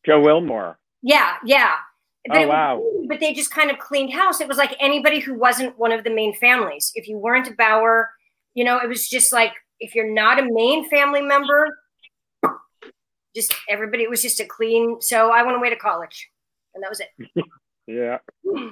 [0.06, 0.76] Joe Willmore.
[1.02, 1.74] Yeah, yeah.
[2.28, 2.78] But oh wow!
[2.78, 4.42] Was, but they just kind of cleaned house.
[4.42, 6.92] It was like anybody who wasn't one of the main families.
[6.96, 8.10] If you weren't a Bauer,
[8.56, 11.78] you know, it was just like if you're not a main family member,
[13.36, 14.04] just everybody.
[14.04, 15.02] It was just a clean.
[15.02, 16.30] So I went away to college,
[16.74, 17.46] and that was it.
[17.88, 18.18] yeah.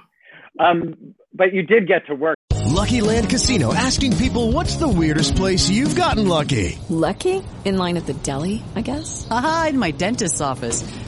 [0.60, 2.38] Um, but you did get to work.
[2.66, 6.78] Lucky Land Casino asking people what's the weirdest place you've gotten lucky?
[6.90, 7.44] Lucky?
[7.66, 9.28] In line at the deli, I guess?
[9.30, 10.84] Aha, in my dentist's office.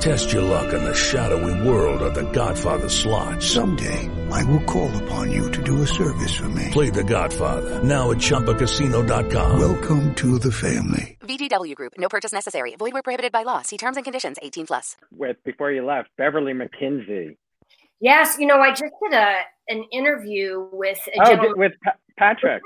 [0.00, 3.42] Test your luck in the shadowy world of The Godfather slot.
[3.42, 6.68] Someday, I will call upon you to do a service for me.
[6.72, 9.58] Play The Godfather, now at ChumbaCasino.com.
[9.58, 11.16] Welcome to the family.
[11.22, 12.76] VGW Group, no purchase necessary.
[12.76, 13.62] Void where prohibited by law.
[13.62, 14.96] See terms and conditions 18 plus.
[15.10, 17.36] With, before you left, Beverly McKinsey.
[18.00, 19.36] Yes, you know, I just did a
[19.68, 21.54] an interview with a oh, gentleman.
[21.56, 22.62] with pa- Patrick.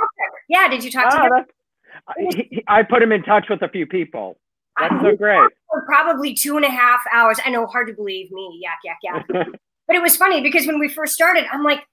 [0.48, 2.62] Yeah, did you talk oh, to ah, him?
[2.68, 4.38] I, I put him in touch with a few people.
[4.80, 5.50] That's so great.
[5.86, 7.38] Probably two and a half hours.
[7.44, 8.60] I know, hard to believe me.
[8.62, 9.26] Yak, yak, yak.
[9.86, 11.84] but it was funny because when we first started, I'm like,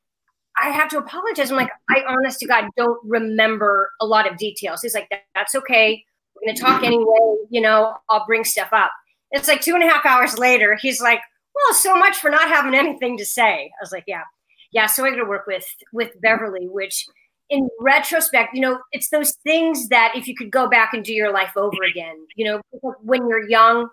[0.62, 1.52] I have to apologize.
[1.52, 4.82] I'm like, I honest to God don't remember a lot of details.
[4.82, 6.04] He's like, that's okay.
[6.36, 6.86] We're going to talk mm-hmm.
[6.86, 7.36] anyway.
[7.50, 8.92] You know, I'll bring stuff up.
[9.32, 10.78] It's like two and a half hours later.
[10.82, 11.20] He's like,
[11.54, 13.66] well, so much for not having anything to say.
[13.66, 14.24] I was like, yeah,
[14.72, 14.86] yeah.
[14.88, 17.06] So I got to work with with Beverly, which
[17.50, 21.14] in retrospect, you know, it's those things that if you could go back and do
[21.14, 22.62] your life over again, you know,
[23.02, 23.88] when you're young,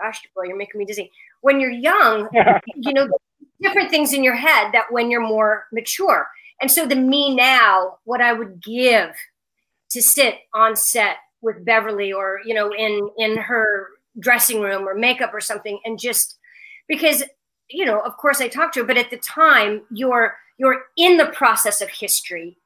[0.00, 1.10] gosh, boy, you're making me dizzy.
[1.40, 2.28] When you're young,
[2.76, 3.08] you know,
[3.60, 6.28] different things in your head that when you're more mature.
[6.60, 9.10] And so the me now, what I would give
[9.90, 13.88] to sit on set with Beverly or, you know, in in her
[14.20, 16.38] dressing room or makeup or something and just
[16.86, 17.24] because
[17.70, 21.16] you know, of course I talked to her, but at the time you're you're in
[21.16, 22.56] the process of history.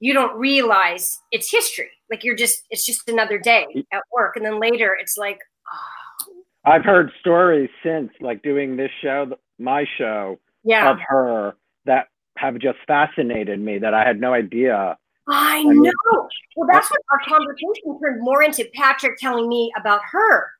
[0.00, 1.90] You don't realize it's history.
[2.10, 4.36] Like you're just it's just another day at work.
[4.36, 5.38] And then later it's like,
[5.72, 6.32] oh.
[6.66, 10.90] I've heard stories since, like doing this show, my show, Yeah.
[10.90, 14.96] of her that have just fascinated me that I had no idea.
[15.28, 16.28] I know.
[16.56, 20.50] Well, that's what our conversation turned more into Patrick telling me about her.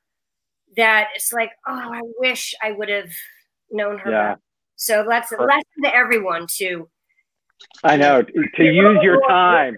[0.77, 3.09] That it's like, oh, I wish I would have
[3.71, 4.11] known her.
[4.11, 4.35] Yeah.
[4.75, 6.89] So that's a lesson to everyone to
[7.83, 8.33] I know to
[8.63, 9.77] use your time,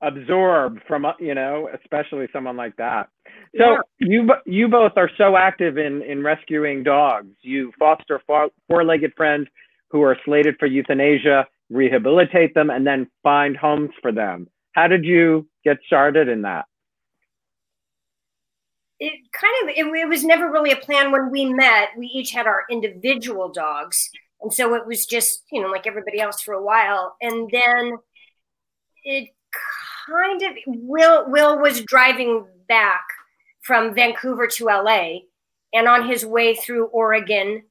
[0.00, 3.08] absorb from uh, you know, especially someone like that.
[3.56, 3.78] So Yeah.
[3.98, 7.34] you you both are so active in in rescuing dogs.
[7.42, 9.48] You foster four four-legged friends
[9.90, 14.48] who are slated for euthanasia, rehabilitate them, and then find homes for them.
[14.72, 16.66] How did you get started in that?
[19.00, 22.32] it kind of it, it was never really a plan when we met we each
[22.32, 24.10] had our individual dogs
[24.40, 27.16] and so it was just you know like everybody else for a while.
[27.20, 27.98] And then
[29.04, 29.30] it
[30.06, 33.04] kind of will will was driving back
[33.62, 35.18] from vancouver to la
[35.72, 37.62] and on his way through oregon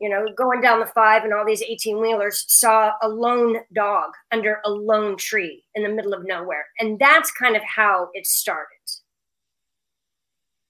[0.00, 4.10] you know going down the five and all these 18 wheelers saw a lone dog
[4.32, 6.66] under a lone tree in the middle of nowhere.
[6.78, 8.79] And that's kind of how it started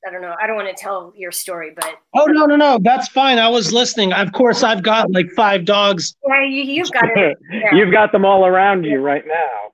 [0.07, 0.34] I don't know.
[0.42, 2.78] I don't want to tell your story, but Oh no, no, no.
[2.80, 3.38] That's fine.
[3.38, 4.12] I was listening.
[4.12, 6.16] Of course, I've got like five dogs.
[6.26, 7.36] yeah, you, you've got it.
[7.51, 7.61] Yeah.
[7.74, 9.72] You've got them all around you right now.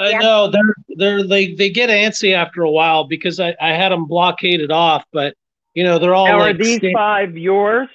[0.00, 3.90] I know they're they're they they get antsy after a while because I I had
[3.90, 5.34] them blockaded off, but
[5.74, 7.88] you know they're all now, like are these sta- five yours?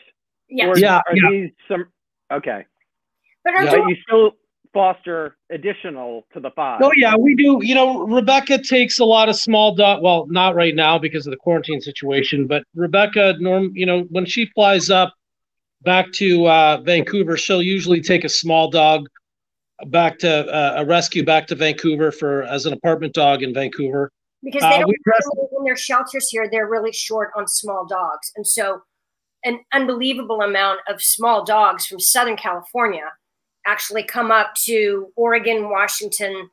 [0.49, 0.67] Yes.
[0.67, 1.29] Or Yeah, are yeah.
[1.31, 1.85] these some?
[2.31, 2.65] Okay.
[3.43, 3.71] But our Yeah.
[3.77, 4.31] But you still
[4.73, 6.81] foster additional to the five.
[6.83, 7.59] Oh yeah, we do.
[7.61, 10.01] You know, Rebecca takes a lot of small dog.
[10.01, 14.25] Well, not right now because of the quarantine situation, but Rebecca, norm, you know, when
[14.25, 15.13] she flies up
[15.83, 19.07] back to uh, Vancouver, she'll usually take a small dog
[19.87, 24.11] back to uh, a rescue back to Vancouver for as an apartment dog in Vancouver.
[24.43, 27.85] because Uh, they don't we dress- in their shelters here they're really short on small
[27.85, 28.81] dogs and so
[29.43, 33.11] an unbelievable amount of small dogs from southern california
[33.65, 36.49] actually come up to oregon washington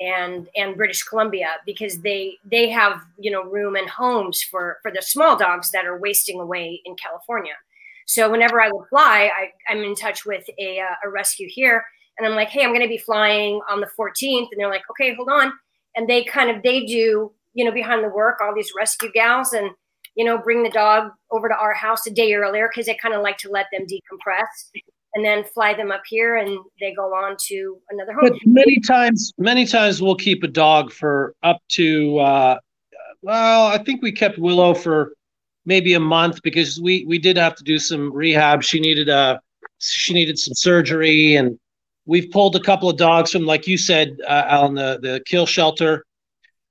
[0.00, 4.90] and and british columbia because they they have you know room and homes for for
[4.90, 7.52] the small dogs that are wasting away in california.
[8.06, 11.84] So whenever i would fly I, i'm in touch with a, uh, a rescue here
[12.18, 14.88] and i'm like hey i'm going to be flying on the 14th and they're like
[14.90, 15.52] okay hold on.
[15.96, 19.52] And they kind of they do you know behind the work all these rescue gals
[19.52, 19.70] and
[20.14, 23.14] you know bring the dog over to our house a day earlier because they kind
[23.14, 24.46] of like to let them decompress
[25.14, 28.78] and then fly them up here and they go on to another home But many
[28.80, 32.18] times, many times we'll keep a dog for up to.
[32.18, 32.58] Uh,
[33.22, 35.14] well, I think we kept Willow for
[35.66, 38.62] maybe a month because we we did have to do some rehab.
[38.62, 39.40] She needed a
[39.78, 41.58] she needed some surgery, and
[42.06, 45.46] we've pulled a couple of dogs from, like you said, uh, Alan, the the kill
[45.46, 46.04] shelter.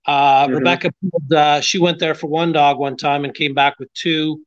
[0.05, 0.55] Uh, Mhm.
[0.55, 3.93] Rebecca, pulled, uh, she went there for one dog one time and came back with
[3.93, 4.41] two.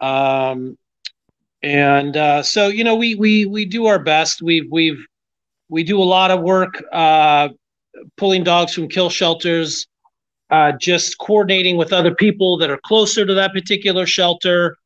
[0.00, 0.76] Um,
[1.64, 4.42] and uh, so you know, we we we do our best.
[4.42, 5.02] We've we've
[5.70, 7.48] we do a lot of work uh,
[8.18, 9.86] pulling dogs from kill shelters,
[10.50, 14.76] uh, just coordinating with other people that are closer to that particular shelter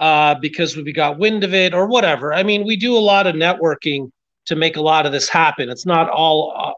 [0.00, 2.34] uh, because we got wind of it or whatever.
[2.34, 4.10] I mean, we do a lot of networking
[4.46, 5.70] to make a lot of this happen.
[5.70, 6.72] It's not all uh,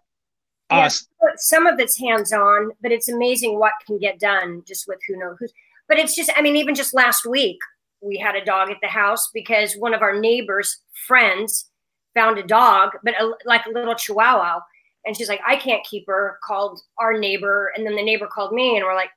[0.76, 1.08] Yeah, us.
[1.36, 5.18] some of it's hands on, but it's amazing what can get done just with who
[5.18, 5.54] knows who's.
[5.88, 7.58] But it's just, I mean, even just last week,
[8.00, 11.70] we had a dog at the house because one of our neighbors' friends
[12.14, 14.60] found a dog, but a, like a little chihuahua.
[15.04, 17.72] And she's like, I can't keep her, called our neighbor.
[17.76, 19.10] And then the neighbor called me and we're like,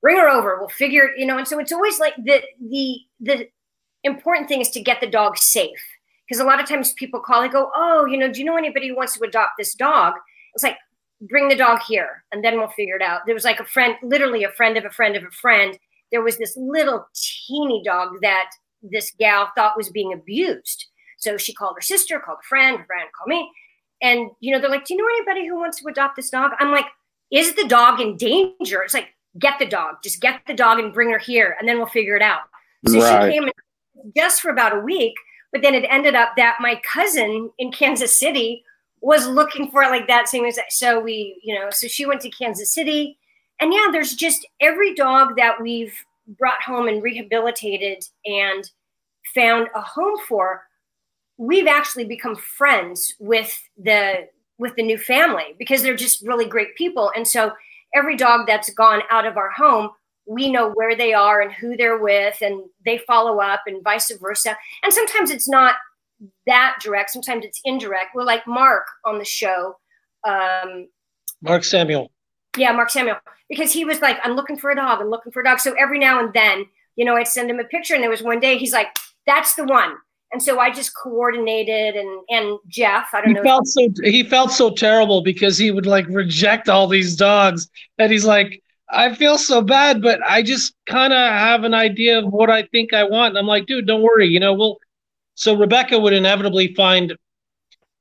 [0.00, 0.58] bring her over.
[0.58, 1.36] We'll figure it, you know.
[1.36, 3.48] And so it's always like the, the, the
[4.04, 5.82] important thing is to get the dog safe.
[6.26, 8.56] Because a lot of times people call and go, oh, you know, do you know
[8.56, 10.14] anybody who wants to adopt this dog?
[10.54, 10.76] It's like,
[11.22, 13.22] bring the dog here and then we'll figure it out.
[13.26, 15.78] There was like a friend, literally a friend of a friend of a friend.
[16.10, 18.50] There was this little teeny dog that
[18.82, 20.86] this gal thought was being abused.
[21.18, 23.50] So she called her sister, called a friend, her friend called me.
[24.02, 26.52] And, you know, they're like, do you know anybody who wants to adopt this dog?
[26.58, 26.86] I'm like,
[27.30, 28.82] is the dog in danger?
[28.82, 29.08] It's like,
[29.38, 32.16] get the dog, just get the dog and bring her here and then we'll figure
[32.16, 32.40] it out.
[32.88, 33.26] So Right.
[33.26, 33.52] she came in
[34.16, 35.14] just for about a week,
[35.52, 38.64] but then it ended up that my cousin in Kansas City
[39.00, 42.20] was looking for it like that same as so we you know so she went
[42.20, 43.18] to Kansas City
[43.60, 45.94] and yeah there's just every dog that we've
[46.38, 48.70] brought home and rehabilitated and
[49.34, 50.62] found a home for,
[51.36, 56.76] we've actually become friends with the with the new family because they're just really great
[56.76, 57.10] people.
[57.16, 57.52] And so
[57.94, 59.90] every dog that's gone out of our home,
[60.26, 64.12] we know where they are and who they're with, and they follow up and vice
[64.20, 64.56] versa.
[64.82, 65.76] And sometimes it's not
[66.46, 68.14] that direct, sometimes it's indirect.
[68.14, 69.78] We're like Mark on the show.
[70.24, 70.88] Um,
[71.40, 72.10] Mark Samuel.
[72.56, 73.16] Yeah, Mark Samuel.
[73.50, 75.60] Because he was like, I'm looking for a dog, I'm looking for a dog.
[75.60, 76.64] So every now and then,
[76.96, 78.88] you know, I'd send him a picture, and there was one day he's like,
[79.26, 79.96] That's the one.
[80.32, 83.42] And so I just coordinated and and Jeff, I don't he know.
[83.42, 87.68] Felt so, he felt so terrible because he would like reject all these dogs.
[87.98, 92.18] And he's like, I feel so bad, but I just kind of have an idea
[92.18, 93.30] of what I think I want.
[93.30, 94.28] And I'm like, dude, don't worry.
[94.28, 94.78] You know, we'll.
[95.34, 97.16] So Rebecca would inevitably find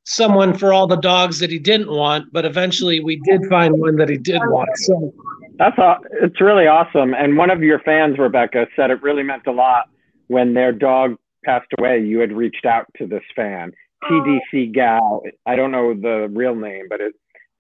[0.04, 3.96] someone for all the dogs that he didn't want, but eventually we did find one
[3.96, 4.70] that he did want.
[4.76, 5.14] So
[5.60, 7.14] That's aw- it's really awesome.
[7.14, 9.90] And one of your fans, Rebecca, said it really meant a lot
[10.28, 12.00] when their dog passed away.
[12.00, 13.74] You had reached out to this fan,
[14.06, 15.22] TDC Gal.
[15.46, 17.14] I don't know the real name, but it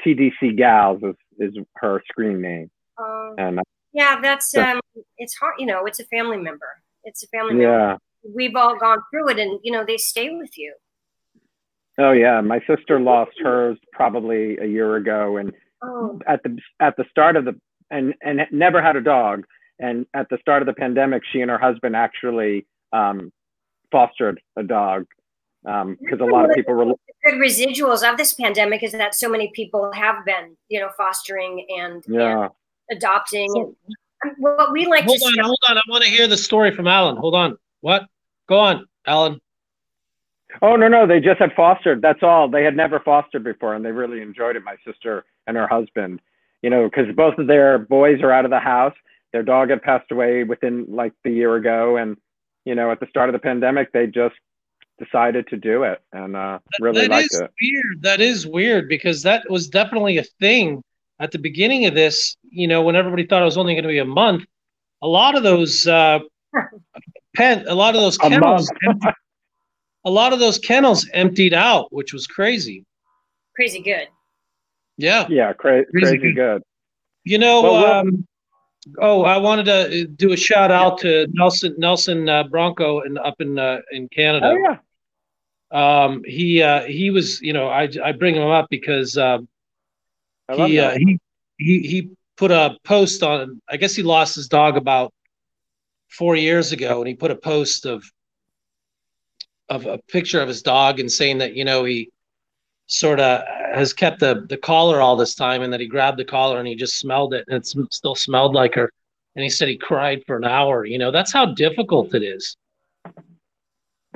[0.06, 2.72] TDC Gals is, is her screen name.
[2.98, 4.80] Um, And uh, yeah, that's um,
[5.18, 5.56] it's hard.
[5.60, 6.82] You know, it's a family member.
[7.04, 7.70] It's a family member.
[7.70, 7.98] yeah.
[8.36, 10.74] We've all gone through it, and you know, they stay with you.
[11.98, 16.96] Oh yeah, my sister lost hers probably a year ago, and Oh, at the at
[16.98, 17.56] the start of the
[17.92, 19.46] and and never had a dog.
[19.80, 23.32] And at the start of the pandemic, she and her husband actually um,
[23.92, 25.06] fostered a dog
[25.64, 26.86] because a lot of people were.
[27.26, 31.66] good residuals of this pandemic is that so many people have been, you know, fostering
[31.78, 32.44] and, Yeah.
[32.44, 32.52] and
[32.98, 33.50] adopting.
[34.24, 35.78] and what we like hold to on, say, hold on.
[35.78, 37.18] I want to hear the story from Alan.
[37.18, 37.58] Hold on.
[37.82, 38.06] What?
[38.48, 39.40] Go on, Alan.
[40.62, 42.02] Oh no, no, they just had fostered.
[42.02, 42.50] That's all.
[42.50, 44.64] They had never fostered before, and they really enjoyed it.
[44.64, 46.20] My sister and her husband,
[46.62, 48.94] you know, because both of their boys are out of the house.
[49.34, 52.18] Their dog had passed away within like the year ago, and
[52.66, 54.36] you know, at the start of the pandemic, they just
[55.00, 57.52] decided to do it and uh, really That liked is it.
[57.62, 58.02] weird.
[58.02, 60.84] That is weird because that was definitely a thing
[61.20, 62.36] at the beginning of this.
[62.50, 64.44] You know, when everybody thought it was only going to be a month,
[65.02, 66.20] a lot of those uh,
[67.36, 69.00] pen, a lot of those kennels, month.
[69.04, 69.18] empty-
[70.06, 72.84] a lot of those kennels emptied out, which was crazy.
[73.56, 74.08] crazy good.
[75.00, 76.62] Yeah, Yeah, cra- Crazy crazy good.
[77.24, 78.28] You know, Well, well- um,
[79.00, 83.40] oh, I wanted to do a shout out to Nelson Nelson uh, Bronco in up
[83.40, 84.54] in uh, in Canada.
[84.54, 84.78] Oh yeah.
[85.72, 89.48] Um, he uh, he was, you know, I I bring him up because um,
[90.68, 91.20] he uh, he
[91.58, 93.62] he he put a post on.
[93.70, 95.14] I guess he lost his dog about
[96.10, 98.04] four years ago, and he put a post of
[99.70, 102.10] of a picture of his dog and saying that you know he
[102.90, 103.42] sort of
[103.74, 106.68] has kept the the collar all this time, and that he grabbed the collar and
[106.68, 108.92] he just smelled it, and it still smelled like her.
[109.36, 110.86] And he said he cried for an hour.
[110.86, 112.58] You know, that's how difficult it is.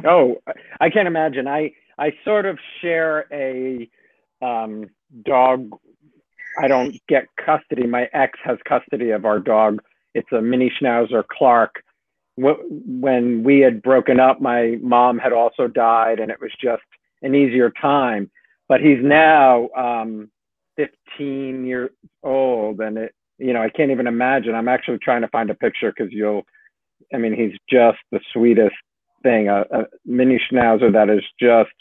[0.05, 0.41] Oh,
[0.81, 1.47] I can't imagine.
[1.47, 3.89] I I sort of share a
[4.41, 4.89] um,
[5.23, 5.69] dog.
[6.59, 7.87] I don't get custody.
[7.87, 9.81] My ex has custody of our dog.
[10.13, 11.83] It's a mini Schnauzer Clark.
[12.35, 16.81] When we had broken up, my mom had also died, and it was just
[17.21, 18.31] an easier time.
[18.69, 20.29] But he's now um,
[20.77, 21.91] 15 years
[22.23, 24.55] old, and it, you know, I can't even imagine.
[24.55, 26.43] I'm actually trying to find a picture because you'll.
[27.13, 28.75] I mean, he's just the sweetest
[29.23, 31.73] thing, a, a mini schnauzer that is just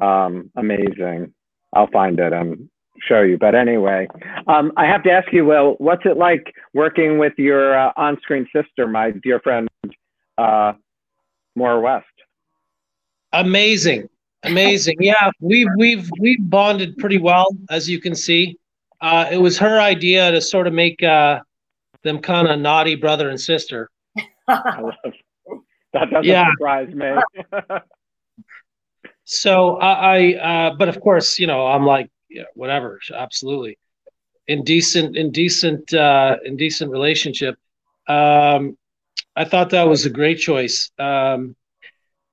[0.00, 1.32] um, amazing.
[1.72, 2.68] I'll find it and
[3.06, 3.38] show you.
[3.38, 4.08] But anyway,
[4.46, 8.46] um, I have to ask you, Will, what's it like working with your uh, on-screen
[8.54, 9.68] sister, my dear friend,
[10.38, 10.72] uh,
[11.56, 12.06] West?
[13.32, 14.08] Amazing,
[14.44, 14.96] amazing.
[15.00, 18.58] Yeah, we've we've we've bonded pretty well, as you can see.
[19.00, 21.40] Uh, it was her idea to sort of make uh,
[22.02, 23.90] them kind of naughty brother and sister.
[24.48, 24.80] I
[25.92, 26.10] that.
[26.10, 26.50] Doesn't Yeah.
[26.52, 27.10] surprise me.
[29.26, 33.78] So I, I uh, but of course, you know, I'm like, yeah, whatever, absolutely.
[34.48, 37.56] Indecent, indecent, uh, indecent relationship.
[38.06, 38.76] Um,
[39.34, 40.90] I thought that was a great choice.
[40.98, 41.56] Um,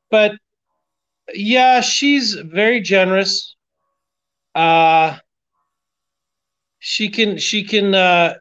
[0.09, 0.33] but
[1.33, 3.55] yeah, she's very generous.
[4.55, 5.17] Uh,
[6.79, 8.35] she can, she can, uh,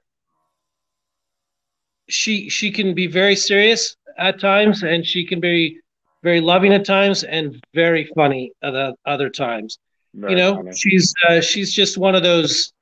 [2.08, 5.78] she she can be very serious at times, and she can be
[6.22, 8.74] very loving at times and very funny at
[9.06, 9.78] other times.
[10.14, 10.72] Very you know, funny.
[10.74, 12.72] she's uh, she's just one of those.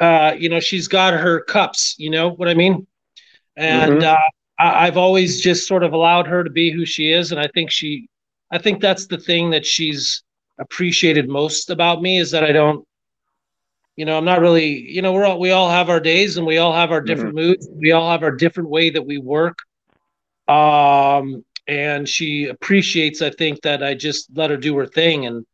[0.00, 1.94] Uh, you know, she's got her cups.
[1.98, 2.86] You know what I mean?
[3.56, 4.02] And Mhm.
[4.02, 4.18] uh,
[4.58, 7.48] I, I've always just sort of allowed her to be who she is, and I
[7.48, 8.08] think she,
[8.56, 10.22] I think that's the thing that she's
[10.58, 12.86] appreciated most about me is that I don't,
[13.96, 14.68] You know, I'm not really.
[14.90, 17.34] You know, we're all we all have our days, and we all have our different
[17.34, 17.68] moods.
[17.74, 19.58] We all have our different way that we work.
[20.48, 25.44] Um, and she appreciates, I think, that I just let her do her thing, and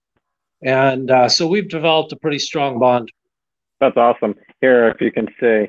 [0.63, 3.11] and uh, so we've developed a pretty strong bond.
[3.81, 4.35] That's awesome.
[4.61, 5.69] Here, if you can see.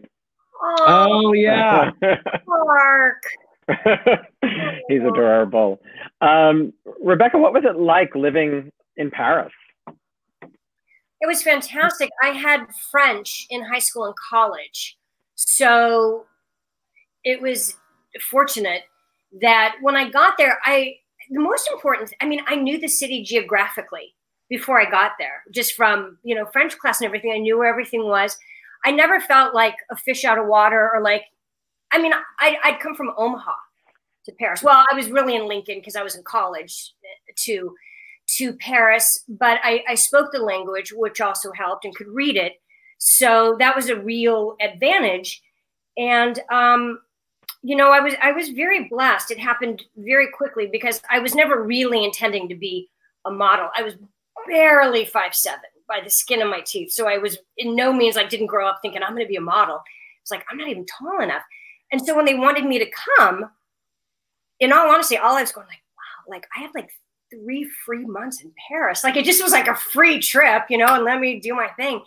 [0.81, 1.91] Oh yeah,
[2.47, 3.23] Mark.
[4.88, 5.80] He's adorable.
[6.22, 9.51] Um, Rebecca, what was it like living in Paris?
[9.88, 12.09] It was fantastic.
[12.22, 14.97] I had French in high school and college.
[15.36, 16.26] So
[17.24, 17.78] it was
[18.30, 18.84] fortunate
[19.41, 20.95] that when I got there, I,
[21.30, 24.14] the most important, I mean, I knew the city geographically
[24.49, 27.32] before I got there, just from, you know, French class and everything.
[27.32, 28.38] I knew where everything was.
[28.86, 31.24] I never felt like a fish out of water or like,
[31.93, 33.53] I mean, I, I'd come from Omaha
[34.25, 34.63] to Paris.
[34.63, 36.93] Well, I was really in Lincoln because I was in college
[37.37, 37.75] to
[38.25, 42.53] to Paris, but I, I spoke the language, which also helped, and could read it.
[42.97, 45.41] So that was a real advantage.
[45.97, 46.99] And um,
[47.61, 49.31] you know, I was I was very blessed.
[49.31, 52.89] It happened very quickly because I was never really intending to be
[53.25, 53.69] a model.
[53.75, 53.95] I was
[54.47, 56.91] barely five seven by the skin of my teeth.
[56.91, 59.35] So I was in no means like didn't grow up thinking I'm going to be
[59.35, 59.81] a model.
[60.21, 61.43] It's like I'm not even tall enough.
[61.93, 63.51] And so when they wanted me to come,
[64.59, 66.89] in all honesty, all I was going like, wow, like I had like
[67.31, 69.03] three free months in Paris.
[69.03, 71.69] Like it just was like a free trip, you know, and let me do my
[71.77, 72.01] thing.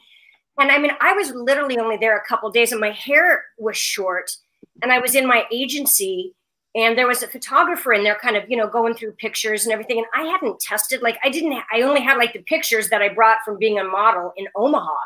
[0.58, 3.76] And I mean, I was literally only there a couple days and my hair was
[3.76, 4.36] short
[4.82, 6.34] and I was in my agency
[6.74, 9.72] and there was a photographer in there kind of, you know, going through pictures and
[9.72, 9.98] everything.
[9.98, 13.08] And I hadn't tested, like I didn't, I only had like the pictures that I
[13.08, 14.96] brought from being a model in Omaha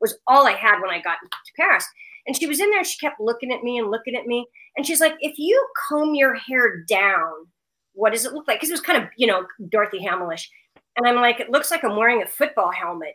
[0.00, 1.84] was all I had when I got to Paris.
[2.26, 4.46] And she was in there, she kept looking at me and looking at me.
[4.76, 7.32] And she's like, if you comb your hair down,
[7.94, 8.58] what does it look like?
[8.58, 10.46] Because it was kind of, you know, Dorothy Hamilish.
[10.96, 13.14] And I'm like, it looks like I'm wearing a football helmet.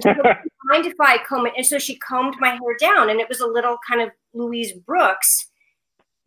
[0.00, 0.10] So
[0.64, 1.52] mind if I comb it?
[1.56, 4.72] And so she combed my hair down, and it was a little kind of Louise
[4.72, 5.48] Brooks.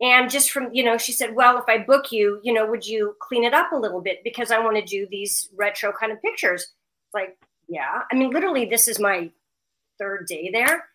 [0.00, 2.86] And just from, you know, she said, well, if I book you, you know, would
[2.86, 4.20] you clean it up a little bit?
[4.24, 6.72] Because I want to do these retro kind of pictures.
[7.12, 7.36] Like,
[7.68, 8.02] yeah.
[8.10, 9.30] I mean, literally, this is my
[9.98, 10.89] third day there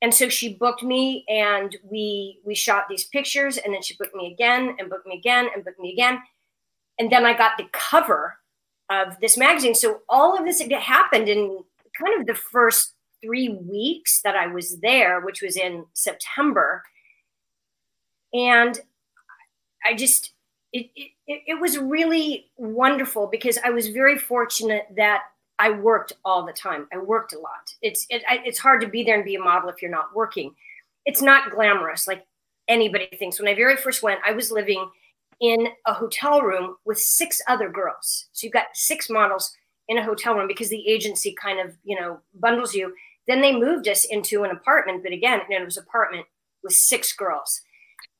[0.00, 4.14] and so she booked me and we we shot these pictures and then she booked
[4.14, 6.20] me again and booked me again and booked me again.
[6.98, 8.36] And then i got the cover
[8.90, 9.74] of this magazine.
[9.74, 11.62] So all of this happened in
[12.00, 16.84] kind of the first three weeks that i was there which was in september.
[18.32, 18.78] And
[19.84, 20.32] i just
[20.72, 25.22] it, it, it was really wonderful because i was very fortunate that
[25.58, 26.86] I worked all the time.
[26.92, 27.74] I worked a lot.
[27.82, 30.54] It's it, it's hard to be there and be a model if you're not working.
[31.04, 32.24] It's not glamorous like
[32.68, 33.38] anybody thinks.
[33.38, 34.88] When I very first went, I was living
[35.40, 38.26] in a hotel room with six other girls.
[38.32, 39.52] So you've got six models
[39.88, 42.94] in a hotel room because the agency kind of you know bundles you.
[43.26, 46.24] Then they moved us into an apartment, but again, it was an apartment
[46.62, 47.60] with six girls.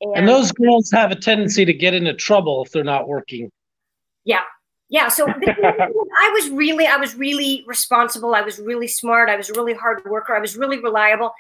[0.00, 3.50] And, and those girls have a tendency to get into trouble if they're not working.
[4.24, 4.42] Yeah,
[4.88, 9.50] yeah so i was really i was really responsible i was really smart i was
[9.50, 11.32] a really hard worker i was really reliable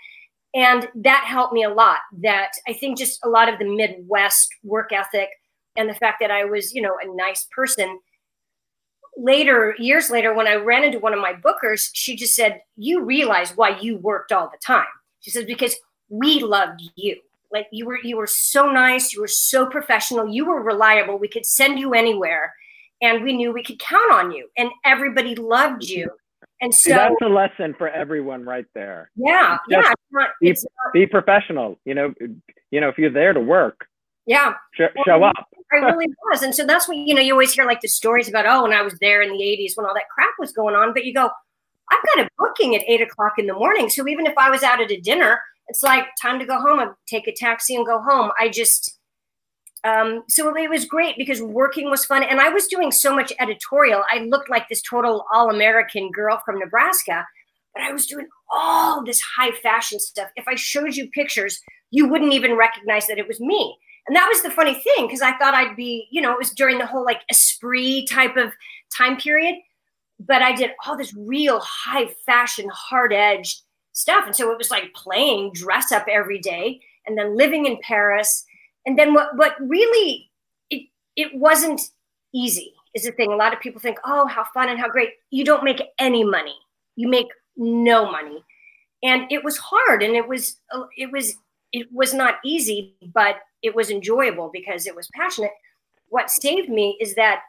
[0.54, 4.48] and that helped me a lot that i think just a lot of the midwest
[4.62, 5.28] work ethic
[5.76, 7.98] and the fact that i was you know a nice person
[9.16, 13.02] later years later when i ran into one of my bookers she just said you
[13.02, 14.86] realize why you worked all the time.
[15.20, 15.76] She says because
[16.08, 17.16] we loved you.
[17.50, 21.28] Like you were you were so nice you were so professional you were reliable we
[21.28, 22.52] could send you anywhere
[23.00, 26.10] and we knew we could count on you and everybody loved you.
[26.60, 29.10] And so that's a lesson for everyone right there.
[29.16, 32.12] Yeah Just yeah it's not, be, it's not, be professional you know
[32.70, 33.86] you know if you're there to work.
[34.26, 34.54] Yeah.
[34.74, 35.48] Sh- show up.
[35.72, 38.28] I really was and so that's what you know you always hear like the stories
[38.28, 40.74] about oh when i was there in the 80s when all that crap was going
[40.74, 41.28] on but you go
[41.90, 44.62] i've got a booking at eight o'clock in the morning so even if i was
[44.62, 45.38] out at a dinner
[45.68, 48.30] it's like time to go home and take a taxi and go home.
[48.38, 48.97] I just
[49.88, 52.22] um, so it was great because working was fun.
[52.22, 54.04] And I was doing so much editorial.
[54.10, 57.26] I looked like this total all American girl from Nebraska,
[57.74, 60.28] but I was doing all this high fashion stuff.
[60.36, 61.60] If I showed you pictures,
[61.90, 63.76] you wouldn't even recognize that it was me.
[64.06, 66.50] And that was the funny thing because I thought I'd be, you know, it was
[66.50, 68.52] during the whole like esprit type of
[68.96, 69.56] time period.
[70.18, 73.62] But I did all this real high fashion, hard edged
[73.92, 74.24] stuff.
[74.26, 78.44] And so it was like playing dress up every day and then living in Paris
[78.86, 80.30] and then what what really
[80.70, 81.80] it it wasn't
[82.32, 83.32] easy is the thing.
[83.32, 85.10] A lot of people think, oh, how fun and how great.
[85.30, 86.56] You don't make any money.
[86.96, 88.44] You make no money.
[89.02, 91.36] And it was hard and it was uh, it was
[91.72, 95.52] it was not easy, but it was enjoyable because it was passionate.
[96.08, 97.42] What saved me is that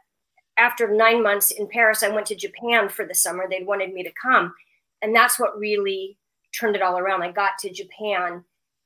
[0.57, 3.45] after nine months in Paris, I went to Japan for the summer.
[3.49, 4.53] They wanted me to come.
[5.01, 6.17] And that's what really
[6.53, 7.23] turned it all around.
[7.23, 8.43] I got to Japan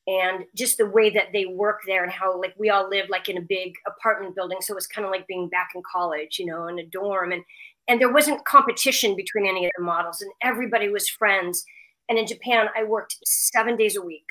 [0.07, 3.29] and just the way that they work there and how like we all live like
[3.29, 6.37] in a big apartment building so it was kind of like being back in college
[6.39, 7.43] you know in a dorm and
[7.87, 11.63] and there wasn't competition between any of the models and everybody was friends
[12.09, 14.25] and in japan i worked seven days a week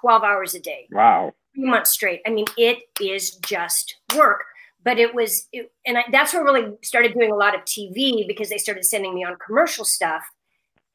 [0.00, 0.88] 12 hours a day.
[0.90, 1.34] Wow.
[1.54, 2.20] Three months straight.
[2.26, 4.44] I mean it is just work
[4.84, 7.62] but it was it, and I, that's where I really started doing a lot of
[7.62, 10.22] tv because they started sending me on commercial stuff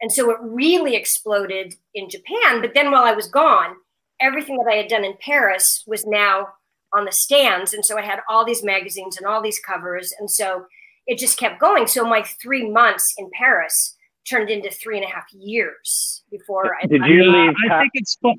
[0.01, 3.76] and so it really exploded in japan but then while i was gone
[4.22, 6.47] everything that I had done in Paris was now
[6.93, 7.74] on the stands.
[7.74, 10.13] And so I had all these magazines and all these covers.
[10.20, 10.65] And so
[11.07, 11.88] it just kept going.
[11.88, 13.95] So my three months in Paris
[14.30, 17.53] turned into three and a half years before I did you leave?
[17.70, 18.36] I think it's fun.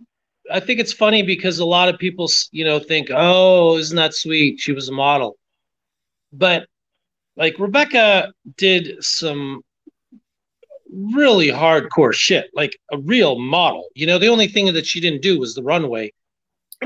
[0.53, 4.15] I think it's funny because a lot of people, you know, think, "Oh, isn't that
[4.15, 4.59] sweet?
[4.59, 5.37] She was a model,"
[6.33, 6.67] but
[7.37, 9.63] like Rebecca did some
[10.93, 13.89] really hardcore shit, like a real model.
[13.95, 16.13] You know, the only thing that she didn't do was the runway.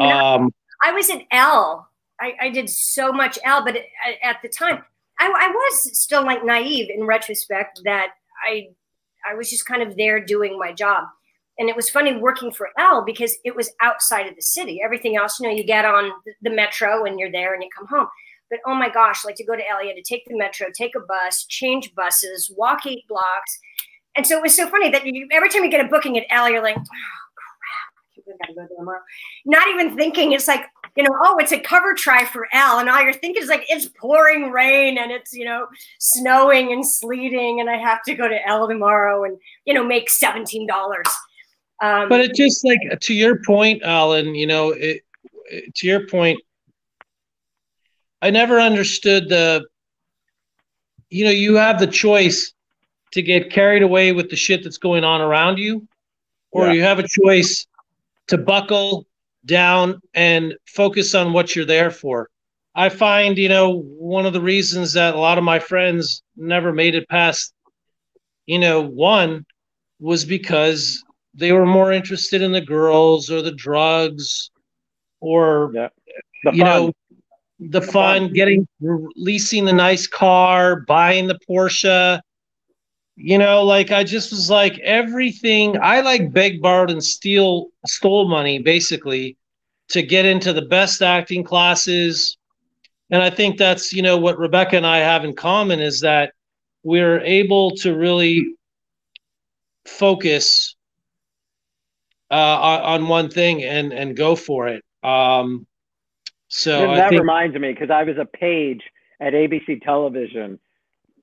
[0.00, 0.52] Um,
[0.82, 1.88] I was at Elle.
[2.20, 3.84] I, I did so much Elle, but at,
[4.22, 4.82] at the time,
[5.18, 8.08] I, I, was still like naive in retrospect that
[8.46, 8.68] I
[9.28, 11.04] I was just kind of there doing my job.
[11.58, 14.80] And it was funny working for Elle because it was outside of the city.
[14.84, 16.10] Everything else, you know, you get on
[16.42, 18.08] the metro and you're there and you come home.
[18.50, 20.96] But oh my gosh, like to go to you had to take the metro, take
[20.96, 23.60] a bus, change buses, walk eight blocks
[24.16, 26.24] and so it was so funny that you, every time you get a booking at
[26.30, 26.82] Elle, you're like, oh
[28.16, 29.00] crap, I gotta go there tomorrow.
[29.44, 32.88] Not even thinking it's like, you know, oh, it's a cover try for Elle, and
[32.88, 35.66] all you're thinking is like it's pouring rain and it's you know
[35.98, 40.08] snowing and sleeting, and I have to go to Elle tomorrow and you know make
[40.08, 41.06] seventeen dollars.
[41.82, 44.34] Um, but it just like to your point, Alan.
[44.34, 45.02] You know, it,
[45.46, 46.40] it, to your point,
[48.22, 49.66] I never understood the.
[51.10, 52.54] You know, you have the choice
[53.14, 55.86] to get carried away with the shit that's going on around you,
[56.50, 56.72] or yeah.
[56.72, 57.64] you have a choice
[58.26, 59.06] to buckle
[59.44, 62.28] down and focus on what you're there for.
[62.74, 66.72] I find, you know, one of the reasons that a lot of my friends never
[66.72, 67.54] made it past,
[68.46, 69.46] you know, one
[70.00, 71.00] was because
[71.34, 74.50] they were more interested in the girls or the drugs
[75.20, 75.88] or, yeah.
[76.52, 76.92] you know,
[77.60, 82.20] the, the fun, fun, getting leasing the nice car, buying the Porsche,
[83.16, 85.78] you know, like I just was like everything.
[85.80, 89.36] I like beg, borrowed, and steal, stole money basically
[89.88, 92.36] to get into the best acting classes.
[93.10, 96.32] And I think that's you know what Rebecca and I have in common is that
[96.82, 98.54] we're able to really
[99.84, 100.74] focus
[102.30, 104.82] uh, on, one thing and and go for it.
[105.02, 105.66] Um,
[106.48, 108.82] so that think- reminds me because I was a page
[109.20, 110.58] at ABC Television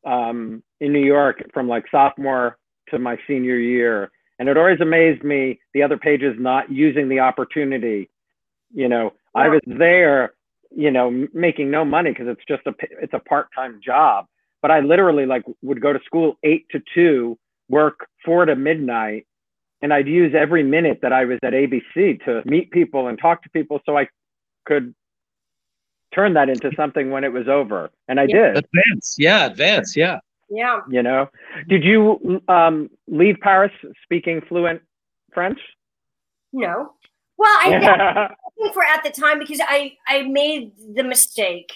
[0.06, 2.58] um, in New York from like sophomore
[2.90, 4.12] to my senior year.
[4.40, 8.10] And it always amazed me the other pages not using the opportunity.
[8.74, 9.42] You know, yeah.
[9.44, 10.34] I was there,
[10.72, 14.26] you know, making no money because it's just a it's a part time job.
[14.62, 17.38] But I literally like would go to school eight to two,
[17.70, 19.28] work four to midnight,
[19.82, 23.44] and I'd use every minute that I was at ABC to meet people and talk
[23.44, 24.08] to people so I
[24.66, 24.96] could
[26.14, 27.92] turn that into something when it was over.
[28.08, 28.54] And I yeah.
[28.54, 28.58] did.
[28.58, 29.16] Advance.
[29.18, 29.96] Yeah, advance.
[29.96, 30.20] Yeah.
[30.52, 30.82] Yeah.
[30.90, 31.30] You know,
[31.70, 33.72] did you um, leave Paris
[34.04, 34.82] speaking fluent
[35.34, 35.60] French?
[36.52, 36.94] No.
[37.38, 37.76] Well, I,
[38.30, 41.72] I think for at the time because I I made the mistake.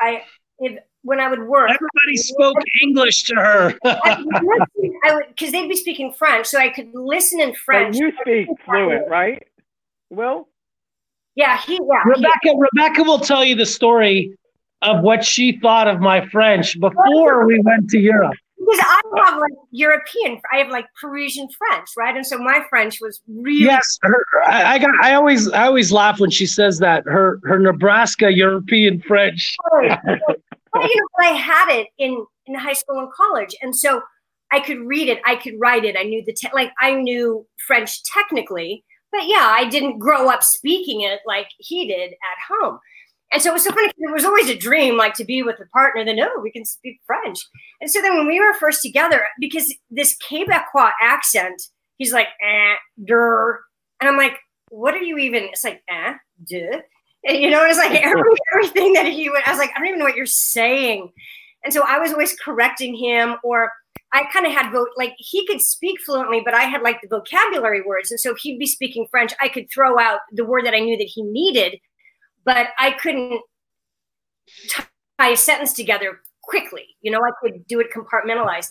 [0.00, 0.22] I
[0.58, 3.74] if when I would work, everybody spoke English to her.
[3.84, 4.24] I
[5.12, 7.92] would because they'd be speaking French, so I could listen in French.
[7.92, 9.46] But you speak fluent, right?
[10.08, 10.48] Will?
[11.34, 11.74] Yeah, he.
[11.74, 12.38] Yeah, Rebecca.
[12.42, 14.34] he, Rebecca will tell you the story
[14.86, 18.34] of what she thought of my French before we went to Europe.
[18.58, 22.16] Because I have like European, I have like Parisian French, right?
[22.16, 23.98] And so my French was really yes.
[24.02, 24.90] Her, I, I got.
[25.02, 29.56] I always, I always laugh when she says that her her Nebraska European French.
[29.72, 30.20] well, you
[30.74, 34.00] know, I had it in in high school and college, and so
[34.50, 35.96] I could read it, I could write it.
[35.98, 40.42] I knew the te- like I knew French technically, but yeah, I didn't grow up
[40.42, 42.78] speaking it like he did at home.
[43.32, 43.88] And so it was so funny.
[43.88, 46.64] It was always a dream, like to be with a partner that no, we can
[46.64, 47.38] speak French.
[47.80, 51.60] And so then when we were first together, because this Quebecois accent,
[51.98, 52.74] he's like, eh,
[53.04, 53.60] der.
[54.00, 54.38] And I'm like,
[54.70, 55.44] what are you even?
[55.44, 56.14] It's like, eh,
[56.46, 56.82] de.
[57.24, 58.22] And, you know, it's like every,
[58.54, 61.10] everything that he would, I was like, I don't even know what you're saying.
[61.64, 63.72] And so I was always correcting him, or
[64.12, 67.08] I kind of had vote like he could speak fluently, but I had like the
[67.08, 68.12] vocabulary words.
[68.12, 70.96] And so he'd be speaking French, I could throw out the word that I knew
[70.96, 71.80] that he needed
[72.46, 73.42] but I couldn't
[74.70, 76.96] tie a sentence together quickly.
[77.02, 78.70] You know, I could do it compartmentalized.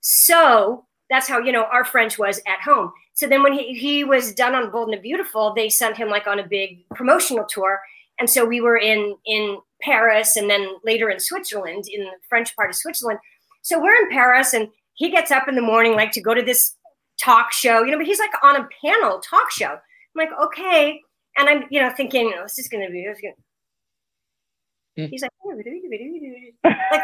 [0.00, 2.92] So that's how you know our French was at home.
[3.14, 6.08] So then when he, he was done on Bold and the Beautiful, they sent him
[6.08, 7.80] like on a big promotional tour.
[8.18, 12.54] And so we were in in Paris and then later in Switzerland, in the French
[12.56, 13.20] part of Switzerland.
[13.62, 16.42] So we're in Paris and he gets up in the morning like to go to
[16.42, 16.76] this
[17.20, 19.70] talk show, you know, but he's like on a panel talk show.
[19.70, 19.78] I'm
[20.16, 21.00] like, okay.
[21.36, 23.34] And I'm, you know, thinking, oh, this is gonna be gonna...
[24.96, 25.06] Hmm.
[25.06, 27.02] he's like, like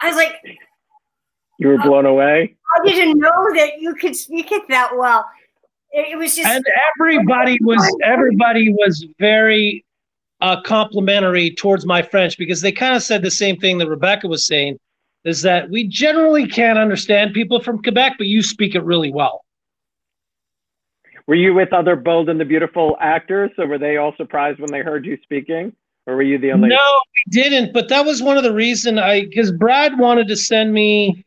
[0.00, 0.36] I was like,
[1.58, 2.54] You were blown away.
[2.76, 5.26] I didn't know that you could speak it that well.
[5.92, 6.64] It, it was just and
[6.98, 9.84] everybody was everybody was very
[10.40, 14.26] uh, complimentary towards my French because they kind of said the same thing that Rebecca
[14.26, 14.78] was saying,
[15.24, 19.43] is that we generally can't understand people from Quebec, but you speak it really well.
[21.26, 23.50] Were you with other Bold and the Beautiful actors?
[23.56, 25.74] So were they all surprised when they heard you speaking?
[26.06, 26.68] Or were you the only?
[26.68, 27.72] No, we didn't.
[27.72, 31.24] But that was one of the reason I because Brad wanted to send me.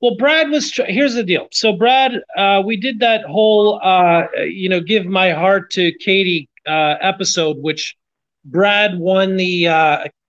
[0.00, 0.72] Well, Brad was.
[0.86, 1.48] Here's the deal.
[1.52, 6.48] So Brad, uh, we did that whole, uh, you know, give my heart to Katie
[6.66, 7.96] uh, episode, which
[8.46, 9.72] Brad won the uh,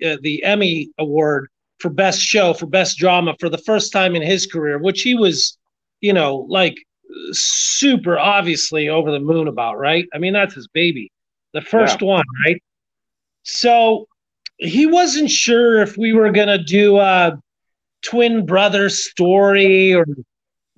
[0.05, 1.47] uh, the Emmy award
[1.80, 5.16] for best show for best drama for the first time in his career, which he
[5.16, 5.57] was,
[6.01, 6.76] you know, like
[7.32, 9.78] super obviously over the moon about.
[9.78, 10.07] Right?
[10.13, 11.11] I mean, that's his baby,
[11.53, 12.07] the first Yeah.
[12.07, 12.61] one, right?
[13.43, 14.07] So
[14.57, 17.38] he wasn't sure if we were gonna do a
[18.01, 20.05] twin brother story or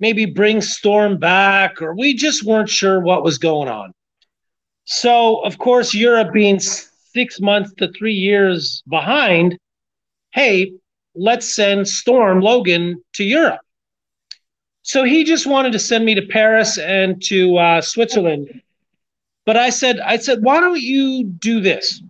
[0.00, 3.92] maybe bring Storm back, or we just weren't sure what was going on.
[4.84, 9.58] So, of course, Europe being six months to three years behind,
[10.32, 10.72] hey,
[11.14, 13.60] let's send Storm Logan to Europe.
[14.88, 18.62] So he just wanted to send me to Paris and to uh, Switzerland.
[19.44, 22.02] But I said, I said, why don't you do this?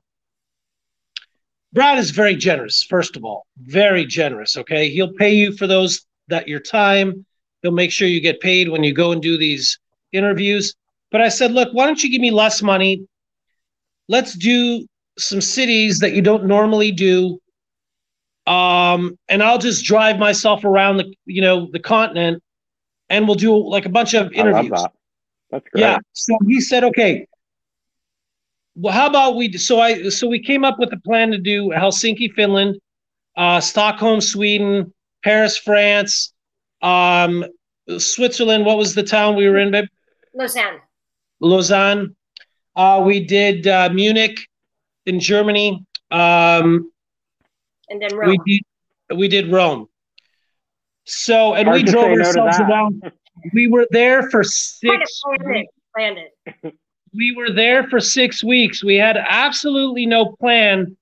[1.73, 4.57] Brad is very generous, first of all, very generous.
[4.57, 4.91] Okay.
[4.91, 7.27] He'll pay you for those that your time.
[7.63, 9.81] He'll make sure you get paid when you go and do these
[10.13, 10.73] interviews.
[11.11, 13.05] But I said, look, why don't you give me less money?
[14.07, 14.87] Let's do
[15.19, 17.41] some cities that you don't normally do.
[18.47, 22.41] Um, and I'll just drive myself around the, you know, the continent
[23.11, 24.71] and we'll do like a bunch of I love interviews.
[24.83, 24.93] that.
[25.51, 25.81] That's great.
[25.81, 25.99] Yeah.
[26.13, 27.27] So he said, okay.
[28.77, 29.53] Well, how about we?
[29.59, 32.79] So I so we came up with a plan to do Helsinki, Finland,
[33.37, 34.93] uh, Stockholm, Sweden,
[35.25, 36.33] Paris, France,
[36.83, 37.45] um,
[37.99, 38.65] Switzerland.
[38.67, 39.71] What was the town we were in?
[39.73, 39.87] Babe?
[40.35, 40.81] Lausanne.
[41.41, 42.15] Lausanne.
[42.77, 44.39] Uh, we did uh, Munich
[45.07, 45.85] in Germany.
[46.13, 46.93] Um,
[47.91, 48.29] And then Rome.
[48.31, 48.63] we did
[49.19, 49.88] we did Rome.
[51.09, 53.13] So and Hard we drove say no ourselves around.
[53.55, 55.21] We were there for six
[55.95, 56.35] planned it.
[56.55, 56.73] Planned
[57.15, 58.85] we were there for six weeks.
[58.85, 60.97] We had absolutely no plan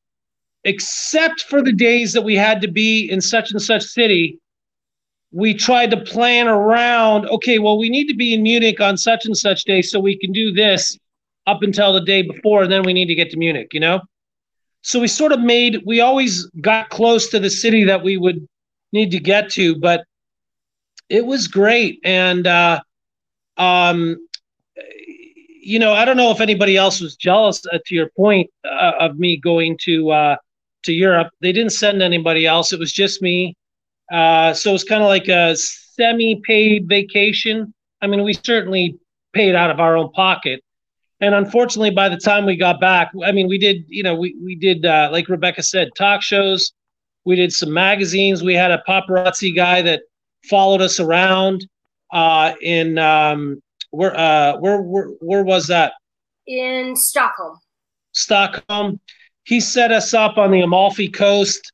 [0.64, 4.38] except for the days that we had to be in such and such city.
[5.32, 9.26] We tried to plan around, okay, well, we need to be in Munich on such
[9.26, 10.98] and such day so we can do this
[11.46, 14.00] up until the day before, and then we need to get to Munich, you know?
[14.82, 18.48] So we sort of made, we always got close to the city that we would
[18.92, 20.04] need to get to, but
[21.08, 22.00] it was great.
[22.04, 22.80] And, uh,
[23.56, 24.16] um,
[25.66, 28.92] you know, I don't know if anybody else was jealous uh, to your point uh,
[29.00, 30.36] of me going to uh,
[30.84, 31.30] to Europe.
[31.40, 32.72] They didn't send anybody else.
[32.72, 33.56] It was just me.
[34.12, 37.74] Uh, so it was kind of like a semi-paid vacation.
[38.00, 38.98] I mean, we certainly
[39.32, 40.62] paid out of our own pocket.
[41.20, 44.36] And unfortunately, by the time we got back, I mean, we did, you know, we
[44.42, 46.72] we did uh, like Rebecca said, talk shows.
[47.26, 48.42] We did some magazines.
[48.42, 50.02] We had a paparazzi guy that
[50.48, 51.66] followed us around
[52.12, 53.60] uh, in um,
[53.90, 55.92] where uh where where where was that
[56.46, 57.58] In Stockholm.
[58.12, 59.00] stockholm
[59.44, 61.72] he set us up on the amalfi coast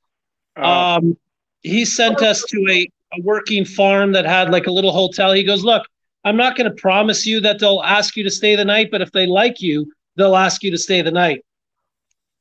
[0.57, 1.16] um
[1.62, 5.42] he sent us to a, a working farm that had like a little hotel he
[5.42, 5.82] goes look
[6.24, 9.00] i'm not going to promise you that they'll ask you to stay the night but
[9.00, 11.42] if they like you they'll ask you to stay the night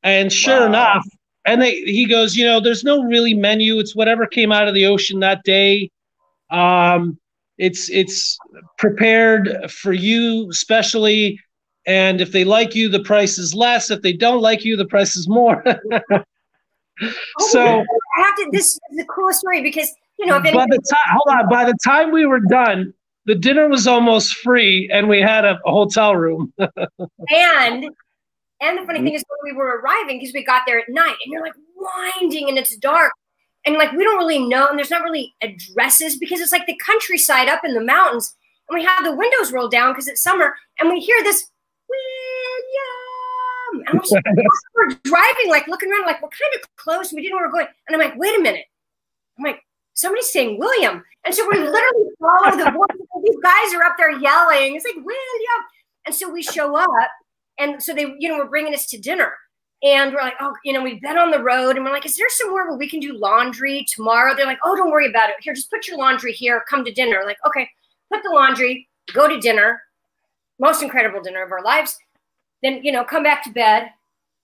[0.03, 0.65] and sure Wow.
[0.67, 1.05] enough
[1.45, 3.79] and they he goes you know there's no really menu.
[3.79, 5.89] It's whatever came out of the ocean that day.
[6.49, 7.17] Um
[7.57, 8.37] it's it's
[8.77, 11.39] prepared for you specially.
[11.87, 13.91] And if they like you the price is less.
[13.91, 15.63] If they don't like you the price is more.
[17.39, 17.83] So I
[18.21, 18.49] have to.
[18.51, 21.49] This is the coolest story because you know by the time hold on.
[21.49, 22.93] By the time we were done
[23.25, 26.53] the dinner was almost free and we had a, a hotel room.
[27.29, 27.85] And
[28.61, 29.15] and the funny thing mm-hmm.
[29.15, 32.49] is when we were arriving because we got there at night and you're like winding
[32.49, 33.11] and it's dark
[33.65, 36.77] and like we don't really know and there's not really addresses because it's like the
[36.85, 38.35] countryside up in the mountains
[38.69, 41.47] and we have the windows rolled down because it's summer and we hear this
[41.89, 44.15] William and we're, just-
[44.75, 47.47] we're driving like looking around like we're kind of close and we didn't know where
[47.47, 48.65] we're going and I'm like wait a minute
[49.37, 49.61] I'm like
[49.93, 51.03] somebody's saying William.
[51.25, 53.23] And so we literally follow the voice.
[53.23, 54.75] These guys are up there yelling.
[54.75, 55.61] It's like, William.
[56.05, 56.89] And so we show up.
[57.61, 59.33] And so they, you know, were bringing us to dinner.
[59.83, 61.75] And we're like, oh, you know, we've been on the road.
[61.75, 64.35] And we're like, is there somewhere where we can do laundry tomorrow?
[64.35, 65.35] They're like, oh, don't worry about it.
[65.41, 66.63] Here, just put your laundry here.
[66.67, 67.21] Come to dinner.
[67.25, 67.67] Like, okay,
[68.11, 69.81] put the laundry, go to dinner.
[70.59, 71.97] Most incredible dinner of our lives.
[72.61, 73.89] Then, you know, come back to bed,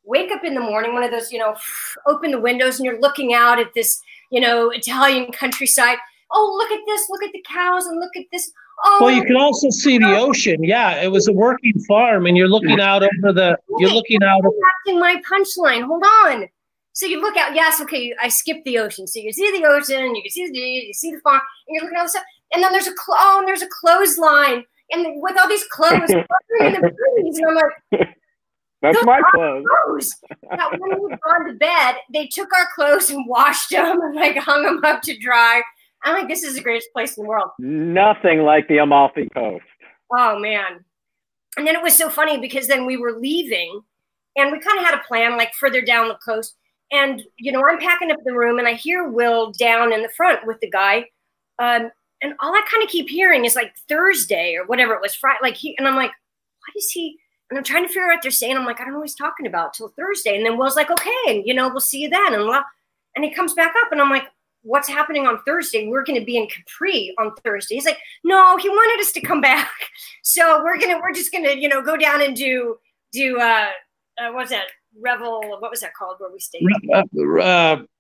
[0.04, 1.56] wake up in the morning, one of those, you know,
[2.08, 4.02] open the windows and you're looking out at this,
[4.32, 5.98] you know, Italian countryside.
[6.32, 8.52] Oh, look at this, look at the cows and look at this.
[8.84, 10.64] Oh, Well, you can also see the ocean.
[10.64, 13.58] Yeah, it was a working farm, and you're looking out over the.
[13.80, 14.42] You're looking out.
[14.44, 15.84] I'm acting my punchline.
[15.84, 16.48] Hold on.
[16.94, 17.56] So you look out.
[17.56, 18.14] Yes, okay.
[18.22, 20.16] I skipped the ocean, so you see the ocean.
[20.16, 22.24] You can see the you see the farm, and you're looking at all this stuff.
[22.54, 25.92] And then there's a clo- oh, and there's a clothesline, and with all these clothes
[26.08, 28.16] fluttering in the breeze, and I'm like,
[28.82, 29.66] That's my clothes.
[29.86, 30.16] clothes.
[30.56, 34.16] Now, when we had gone to bed, they took our clothes and washed them and
[34.16, 35.62] like hung them up to dry.
[36.04, 37.50] I'm like, this is the greatest place in the world.
[37.60, 39.66] Nothing like the Amalfi Coast.
[40.12, 40.84] Oh man.
[41.58, 43.82] And then it was so funny because then we were leaving
[44.36, 46.56] and we kind of had a plan like further down the coast.
[46.92, 50.10] And, you know, I'm packing up the room and I hear Will down in the
[50.10, 51.10] front with the guy.
[51.60, 51.92] Um,
[52.22, 55.40] and all I kind of keep hearing is like Thursday or whatever it was, Friday.
[55.42, 57.18] Like he, and I'm like, what is he?
[57.50, 58.56] And I'm trying to figure out what they're saying.
[58.56, 60.36] I'm like, I don't know what he's talking about till Thursday.
[60.38, 62.34] And then Will's like, okay, and you know, we'll see you then.
[62.34, 62.64] And blah.
[63.16, 64.28] and he comes back up and I'm like,
[64.68, 65.88] what's happening on Thursday?
[65.88, 67.76] We're going to be in Capri on Thursday.
[67.76, 69.72] He's like, no, he wanted us to come back.
[70.24, 72.76] So we're going to, we're just going to, you know, go down and do,
[73.14, 73.70] do, uh,
[74.18, 74.66] uh what's that?
[75.00, 76.68] Revel, what was that called where we stayed?
[76.94, 77.04] Uh,
[77.42, 77.84] uh,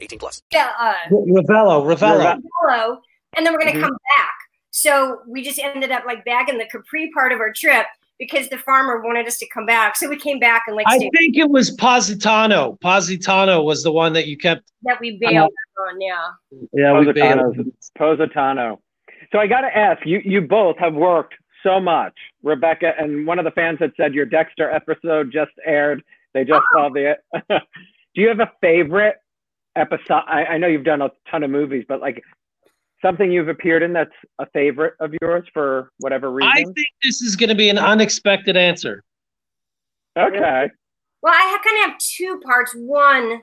[0.00, 0.42] 18 plus.
[0.50, 2.40] Yeah, uh, Ravello, Ravello.
[2.60, 2.98] Hello,
[3.36, 3.82] and then we're going to Mhm.
[3.82, 4.34] come back.
[4.70, 7.86] So we just ended up like back in the Capri part of our trip
[8.18, 9.96] because the farmer wanted us to come back.
[9.96, 12.78] So we came back and like I stayed- think it was Positano.
[12.80, 14.62] Positano was the one that you kept.
[14.84, 15.50] that we bailed
[15.88, 16.00] on.
[16.00, 16.16] Yeah.
[16.72, 17.38] Yeah, we bailed.
[17.54, 18.80] Positano's- Positano.
[19.30, 20.20] So I got to ask you.
[20.24, 24.26] You both have worked so much, Rebecca, and one of the fans had said your
[24.26, 26.02] Dexter episode just aired.
[26.34, 27.16] They just saw the.
[27.48, 29.16] Do you have a favorite
[29.76, 30.22] episode?
[30.26, 32.22] I, I know you've done a ton of movies, but like
[33.00, 36.52] something you've appeared in that's a favorite of yours for whatever reason.
[36.54, 39.02] I think this is going to be an unexpected answer.
[40.18, 40.70] okay.
[41.22, 42.74] Well, I kind of have two parts.
[42.76, 43.42] One,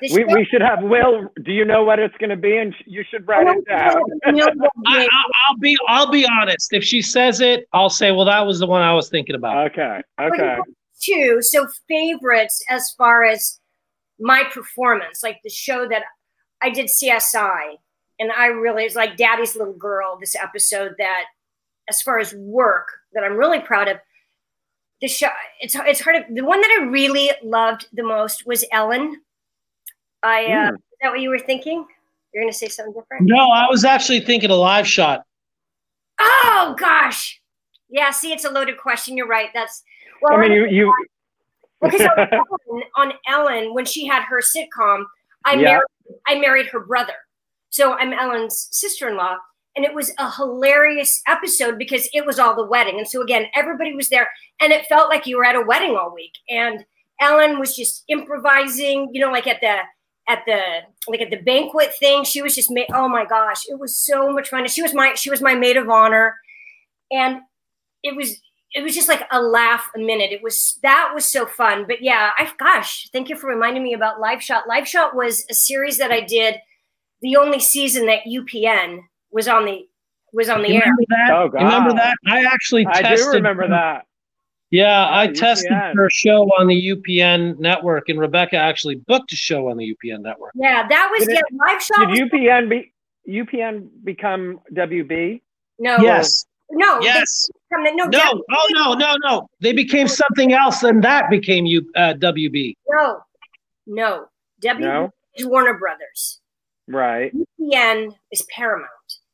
[0.00, 1.28] We, show- we should have Will.
[1.44, 2.56] Do you know what it's going to be?
[2.56, 3.96] And you should write it down.
[3.96, 5.08] Oh, I, I,
[5.48, 6.72] I'll be I'll be honest.
[6.72, 9.72] If she says it, I'll say, "Well, that was the one I was thinking about."
[9.72, 10.00] Okay.
[10.20, 10.56] Okay.
[11.02, 13.58] Two, so favorites as far as
[14.24, 16.02] my performance, like the show that
[16.62, 17.76] I did CSI,
[18.18, 20.16] and I really it's like Daddy's Little Girl.
[20.18, 21.24] This episode that,
[21.90, 23.98] as far as work, that I'm really proud of.
[25.02, 25.28] The show
[25.60, 26.16] it's it's hard.
[26.26, 29.20] To, the one that I really loved the most was Ellen.
[30.22, 30.74] I uh, Hmm.
[30.76, 31.84] is that what you were thinking?
[32.32, 33.26] You're gonna say something different?
[33.26, 35.26] No, I was actually thinking a live shot.
[36.18, 37.42] Oh gosh,
[37.90, 38.10] yeah.
[38.10, 39.18] See, it's a loaded question.
[39.18, 39.50] You're right.
[39.52, 39.82] That's
[40.22, 40.38] well.
[40.38, 40.94] I mean, you you.
[41.84, 45.04] Because on Ellen, on Ellen, when she had her sitcom,
[45.44, 45.62] I Yeah.
[45.62, 45.84] married
[46.26, 47.14] I married her brother.
[47.70, 49.36] So I'm Ellen's sister-in-law.
[49.76, 52.98] And it was a hilarious episode because it was all the wedding.
[52.98, 54.28] And so again, everybody was there
[54.60, 56.30] and it felt like you were at a wedding all week.
[56.48, 56.84] And
[57.20, 59.78] Ellen was just improvising, you know, like at the
[60.28, 60.60] at the
[61.08, 62.22] like at the banquet thing.
[62.24, 64.60] She was just ma- oh my gosh, it was so much fun.
[64.60, 66.36] And she was my she was my maid of honor.
[67.10, 67.40] And
[68.04, 68.40] it was
[68.74, 70.32] it was just like a laugh a minute.
[70.32, 71.84] It was that was so fun.
[71.86, 74.66] But yeah, I gosh, thank you for reminding me about Live Shot.
[74.68, 76.56] Live Shot was a series that I did
[77.22, 79.00] the only season that UPN
[79.30, 79.86] was on the
[80.32, 80.80] was on the You air.
[80.82, 81.30] remember that?
[81.30, 82.16] Oh, You remember that?
[82.26, 83.26] I actually I tested.
[83.26, 84.04] do remember that.
[84.70, 85.94] Yeah, I Yeah, tested UPN.
[85.94, 89.84] for a show on the UPN network, and Rebecca actually booked a show on the
[89.94, 90.50] UPN network.
[90.56, 92.12] Yeah, that was Did yeah, it- Live Shot.
[92.12, 92.92] Did UPN be
[93.28, 95.40] UPN become WB?
[95.78, 96.44] no, Yes.
[96.74, 97.48] No, Yes.
[97.68, 98.10] from the- no, No.
[98.10, 99.48] Debbie- Oh no, no, no.
[99.60, 102.74] They became something else, and that became you uh, WB.
[102.88, 103.20] no,
[103.86, 104.26] no.
[104.60, 105.10] W No?
[105.36, 106.40] is Warner Brothers.
[106.88, 107.32] Right.
[107.60, 108.90] UPN is Paramount,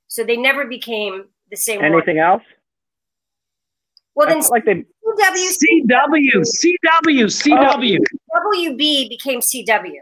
[0.09, 1.77] so they never became the same.
[1.83, 1.93] one.
[1.93, 2.43] Anything else?
[4.15, 4.85] Well, then felt like they.
[5.05, 5.51] CW
[5.87, 7.99] CW, CW, CW.
[8.37, 10.01] WB became CW.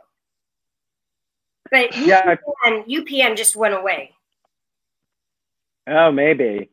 [1.70, 2.36] But Yeah.
[2.66, 4.14] UPN, UPN just went away.
[5.86, 6.70] Oh, maybe.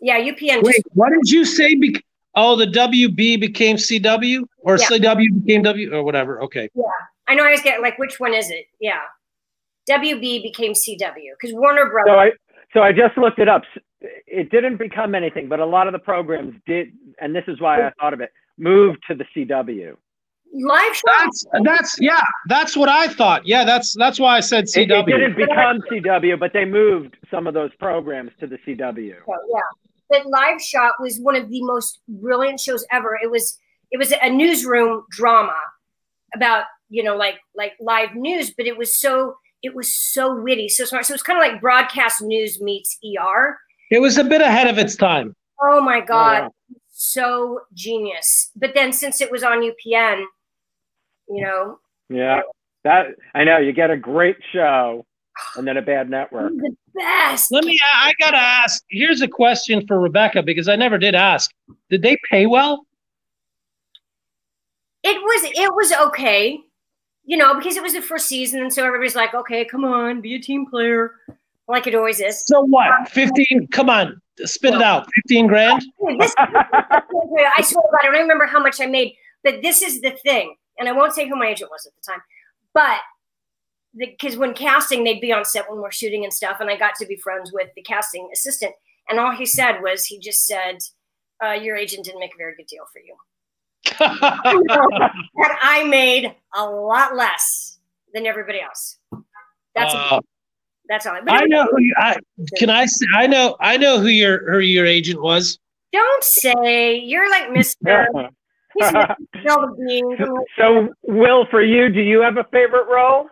[0.00, 0.62] Yeah, UPN.
[0.62, 1.74] Wait, just, what did you say?
[1.74, 2.02] Bec-
[2.34, 4.86] oh, the WB became CW or Yeah.
[4.86, 6.42] CW became W or whatever.
[6.42, 6.68] Okay.
[6.74, 6.84] yeah,
[7.28, 7.44] I know.
[7.44, 8.66] I was getting like, which one is it?
[8.80, 9.00] Yeah,
[9.88, 12.10] WB became CW because Warner Brothers.
[12.10, 12.32] So Brothers.
[12.34, 13.62] I so I just looked it up.
[14.26, 17.86] It didn't become anything, but a lot of the programs did, and this is why
[17.86, 18.30] I thought of it.
[18.56, 19.94] Moved to the CW.
[20.52, 21.02] Live show.
[21.18, 23.46] That's that's yeah, that's what I thought.
[23.46, 25.08] Yeah, that's that's why I said CW.
[25.08, 29.14] It, it didn't become CW, but they moved some of those programs to the CW.
[29.14, 29.60] show, yeah.
[30.10, 33.16] But Live Shot was one of the most brilliant shows ever.
[33.22, 33.56] It was
[33.90, 35.56] it was a newsroom drama
[36.34, 40.68] about you know like like live news, but it was so it was so witty,
[40.68, 41.06] so smart.
[41.06, 43.58] So it was kind of like broadcast news meets ER.
[43.90, 45.34] It was a bit ahead of its time.
[45.62, 46.50] Oh my god, wow.
[46.90, 48.50] so genius!
[48.56, 50.24] But then since it was on UPN,
[51.28, 52.40] you know, Yeah,
[52.84, 53.58] that I know.
[53.58, 55.06] You get a great show,
[55.56, 56.52] and then a bad network.
[56.52, 57.52] the best.
[57.52, 58.82] Let me I gotta ask.
[58.88, 61.50] Here's a question for Rebecca because I never did ask.
[61.88, 62.86] Did they pay well?
[65.02, 66.58] It was it was okay,
[67.24, 70.20] you know, because it was the first season, and so everybody's like, okay, come on,
[70.20, 71.12] be a team player,
[71.68, 72.44] like it always is.
[72.46, 73.08] So what?
[73.08, 75.06] 15, come on, spit it out.
[75.26, 75.82] 15 grand?
[76.18, 80.00] This, I swear to God, I don't remember how much I made, but this is
[80.00, 82.22] the thing, and I won't say who my agent was at the time,
[82.74, 82.98] but
[83.96, 86.94] because when casting, they'd be on set when we're shooting and stuff, and I got
[86.96, 88.72] to be friends with the casting assistant,
[89.08, 90.78] and all he said was, he just said,
[91.44, 93.16] uh, "Your agent didn't make a very good deal for you."
[94.00, 97.78] and I made a lot less
[98.12, 98.98] than everybody else.
[99.74, 100.20] That's Uh,
[100.88, 101.18] that's all.
[101.24, 102.16] But I know who you, I
[102.56, 105.58] can I say I know I know who your who your agent was.
[105.92, 108.08] Don't say you're like Mister.
[108.78, 109.16] He's Mr.
[109.40, 110.30] Spill the beans.
[110.56, 113.26] so, Will, for you, do you have a favorite role?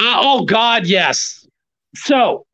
[0.00, 1.46] Uh, oh God, yes.
[1.94, 2.46] So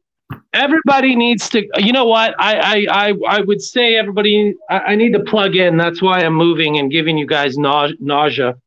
[0.52, 1.66] everybody needs to.
[1.76, 2.34] You know what?
[2.38, 4.54] I I I, I would say everybody.
[4.68, 5.76] I, I need to plug in.
[5.76, 8.56] That's why I'm moving and giving you guys nau- nausea.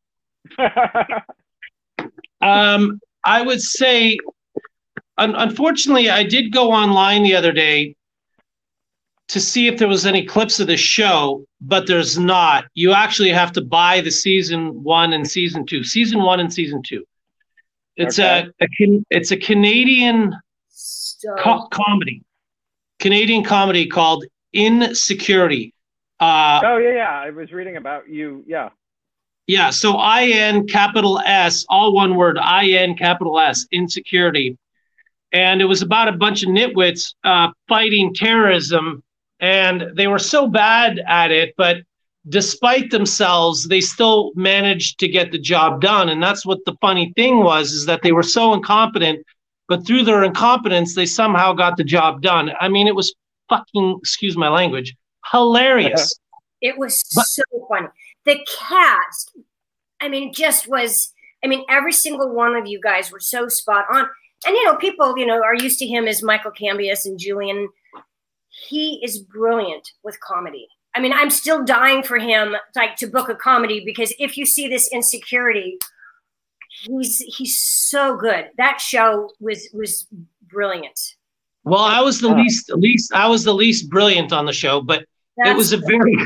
[2.41, 4.17] Um, I would say,
[5.17, 7.95] un- unfortunately, I did go online the other day
[9.27, 12.65] to see if there was any clips of the show, but there's not.
[12.73, 15.83] You actually have to buy the season one and season two.
[15.83, 17.03] Season one and season two.
[17.99, 18.47] It's Okay.
[18.61, 20.33] a, a it's a Canadian
[20.69, 22.23] So, co- comedy,
[22.99, 24.25] Canadian comedy called
[24.55, 25.73] InSecurity.
[26.19, 27.11] Uh, oh yeah, yeah.
[27.11, 28.43] I was reading about you.
[28.47, 28.69] Yeah.
[29.47, 34.57] Yeah, so I N capital S, all one word, I N capital S, insecurity.
[35.31, 39.03] And it was about a bunch of nitwits uh, fighting terrorism.
[39.39, 41.77] And they were so bad at it, but
[42.29, 46.09] despite themselves, they still managed to get the job done.
[46.09, 49.25] And that's what the funny thing was, is that they were so incompetent,
[49.67, 52.51] but through their incompetence, they somehow got the job done.
[52.59, 53.13] I mean, it was
[53.49, 54.95] fucking, excuse my language,
[55.31, 56.13] hilarious.
[56.61, 57.87] it was But- so funny.
[58.25, 59.35] The cast,
[60.01, 61.13] I mean, just was.
[61.43, 64.07] I mean, every single one of you guys were so spot on.
[64.45, 67.69] And you know, people, you know, are used to him as Michael Cambias and Julian.
[68.67, 70.67] He is brilliant with comedy.
[70.99, 74.45] I mean, I'm still dying for him like to book a comedy because if you
[74.45, 75.79] see this insecurity,
[76.81, 78.49] he's he's so good.
[78.57, 80.07] That show was was
[80.49, 80.99] brilliant.
[81.63, 85.05] Well, I was the least least I was the least brilliant on the show, but
[85.37, 86.17] it was a very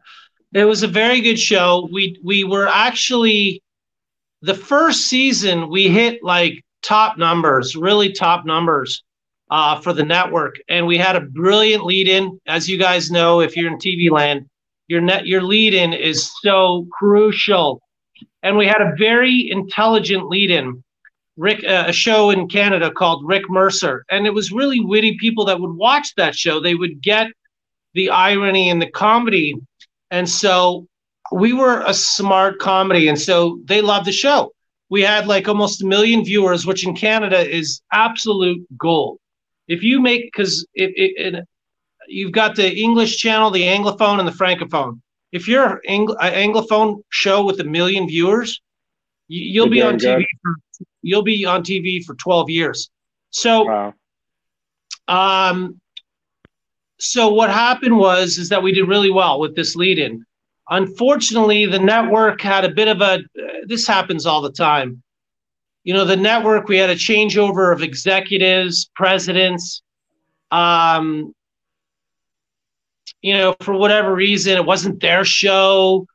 [0.54, 1.86] it was a very good show.
[1.92, 3.62] We we were actually
[4.40, 9.04] the first season we hit like top numbers, really top numbers
[9.52, 12.40] uh, for the network, and we had a brilliant lead in.
[12.46, 14.48] As you guys know, if you're in TV land,
[14.88, 17.82] your net your lead in is so crucial,
[18.42, 20.82] and we had a very intelligent lead in.
[21.36, 25.44] Rick, uh, a show in Canada called Rick Mercer, and it was really witty people
[25.44, 26.58] that would watch that show.
[26.58, 27.26] They would get
[27.92, 29.54] the irony and the comedy,
[30.10, 30.86] and so
[31.30, 34.54] we were a smart comedy, and so they loved the show.
[34.88, 39.18] We had like almost a million viewers, which in Canada is absolute gold.
[39.68, 41.48] If you make because it, it, it
[42.08, 45.00] you've got the English channel, the Anglophone, and the Francophone.
[45.32, 48.60] If you're an Anglophone show with a million viewers,
[49.28, 50.24] you, you'll be on TV.
[50.42, 50.56] For,
[51.00, 52.90] you'll be on TV for 12 years.
[53.30, 53.94] So, Wow.
[55.08, 55.80] um,
[56.98, 60.24] so what happened was is that we did really well with this lead-in.
[60.70, 63.20] Unfortunately, the network had a bit of a.
[63.66, 65.02] this happens all the time.
[65.84, 69.82] You know, the network we had a changeover of executives, presidents.
[70.50, 71.34] Um,
[73.20, 76.06] you know, for whatever reason, it wasn't their show,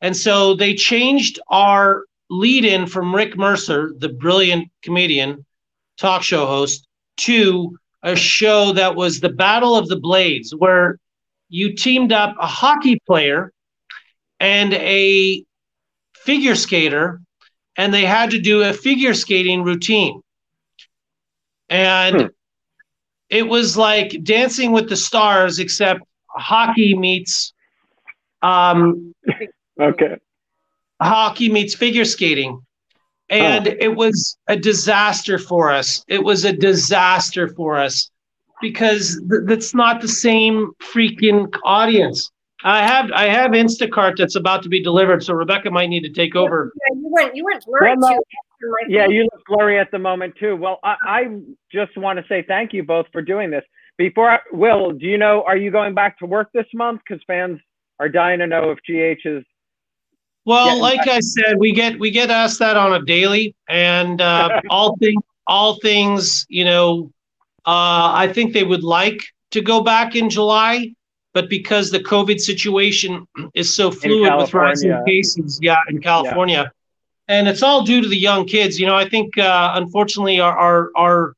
[0.00, 5.44] and so they changed our lead in from Rick Mercer, the brilliant comedian,
[5.98, 6.86] talk show host,
[7.18, 10.98] to a show that was the Battle of the Blades, where
[11.48, 13.52] you teamed up a hockey player
[14.38, 15.44] and a
[16.14, 17.20] figure skater,
[17.78, 20.20] and they had to do a figure skating routine.
[21.70, 22.26] And Hmm.
[23.30, 27.54] it was like dancing with the stars, except hockey meets
[28.42, 29.14] um,
[29.80, 30.16] Okay.
[31.00, 32.60] hockey meets figure skating.
[33.30, 36.02] And it was a disaster for us.
[36.08, 38.10] It was a disaster for us
[38.62, 42.30] because th- that's not the same freaking audience.
[42.64, 46.10] I have I have Instacart that's about to be delivered, so Rebecca might need to
[46.12, 46.72] take over.
[47.20, 48.16] Yeah, you went you went blurry Well, no.
[48.60, 48.74] too.
[48.88, 50.56] Yeah, you look blurry at the moment too.
[50.56, 51.40] Well, I, I
[51.72, 53.64] just want to say thank you both for doing this.
[53.96, 55.42] Before I, Will, do you know?
[55.46, 57.00] Are you going back to work this month?
[57.06, 57.60] Because fans
[58.00, 59.44] are dying to know if GH is.
[60.44, 64.20] Well, Yeah, like I said, we get we get asked that on a daily, and
[64.20, 67.10] uh, all things all things, you know,
[67.66, 69.20] uh, I think they would like
[69.50, 70.94] to go back in July,
[71.32, 76.70] but because the COVID situation is so fluid with rising cases, yeah, in California,
[77.28, 78.80] and it's all due to the young kids.
[78.80, 81.34] You know, I think uh, unfortunately our our our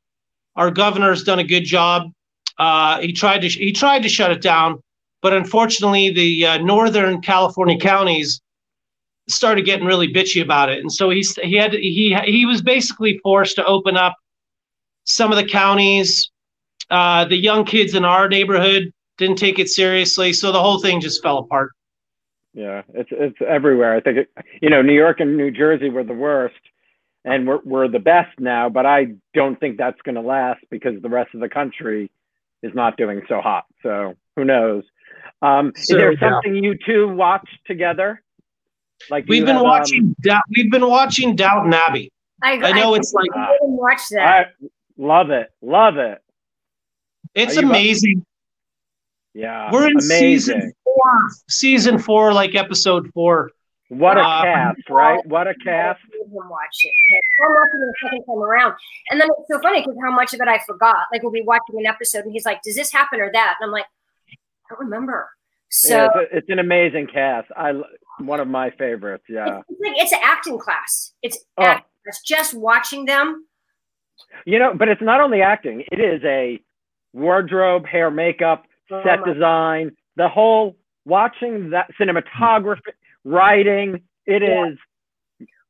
[0.56, 2.10] our governor's done a good job.
[2.58, 4.80] Uh, he tried to he tried to shut it down,
[5.20, 8.40] but unfortunately the uh, northern California counties
[9.28, 13.18] started getting really bitchy about it, and so he's he had he he was basically
[13.22, 14.14] forced to open up
[15.04, 16.30] some of the counties.
[16.88, 21.00] Uh, the young kids in our neighborhood didn't take it seriously, so the whole thing
[21.00, 21.72] just fell apart.
[22.54, 23.94] Yeah, it's it's everywhere.
[23.94, 26.56] I think it, you know New York and New Jersey were the worst,
[27.24, 28.68] and we're we're the best now.
[28.68, 32.10] But I don't think that's going to last because the rest of the country
[32.62, 33.66] is not doing so hot.
[33.82, 34.82] So who knows?
[35.42, 36.18] Um, So, is there yeah.
[36.20, 38.20] something you two watch together?
[39.10, 40.16] Like We've been have, um, watching
[40.56, 42.12] we've been watching Downton Abbey.
[42.42, 44.20] I, I know it's like I didn't watch that.
[44.60, 44.66] I
[44.98, 46.20] love it, love it.
[47.34, 48.26] it's Are you- amazing.
[49.34, 50.18] Yeah, We're in amazing.
[50.18, 51.12] season four,
[51.48, 53.50] season four, like episode four.
[53.88, 55.26] What a Uh, cast, right?
[55.26, 56.00] What a cast.
[56.12, 56.92] him watch it.
[57.44, 58.74] I'm watching it the second time around.
[59.10, 61.06] And then it's so funny because how much of it I forgot.
[61.12, 63.56] Like we'll be watching an episode and he's like, Does this happen or that?
[63.60, 63.86] And I'm like,
[64.30, 64.34] I
[64.74, 65.28] don't remember.
[65.70, 67.48] So yeah, it's, a- it's an amazing cast.
[67.56, 67.72] I
[68.20, 69.24] one of my favorites.
[69.28, 69.62] Yeah.
[69.68, 71.12] it's like it's an acting class.
[71.22, 71.64] It's Oh.
[71.64, 72.22] acting class.
[72.24, 73.44] Just watching them.
[74.44, 76.60] You know, but it's not only acting, it is a
[77.12, 82.80] wardrobe, hair, makeup, Oh set my- design, the whole watching that cinematography,
[83.24, 84.78] writing, It is.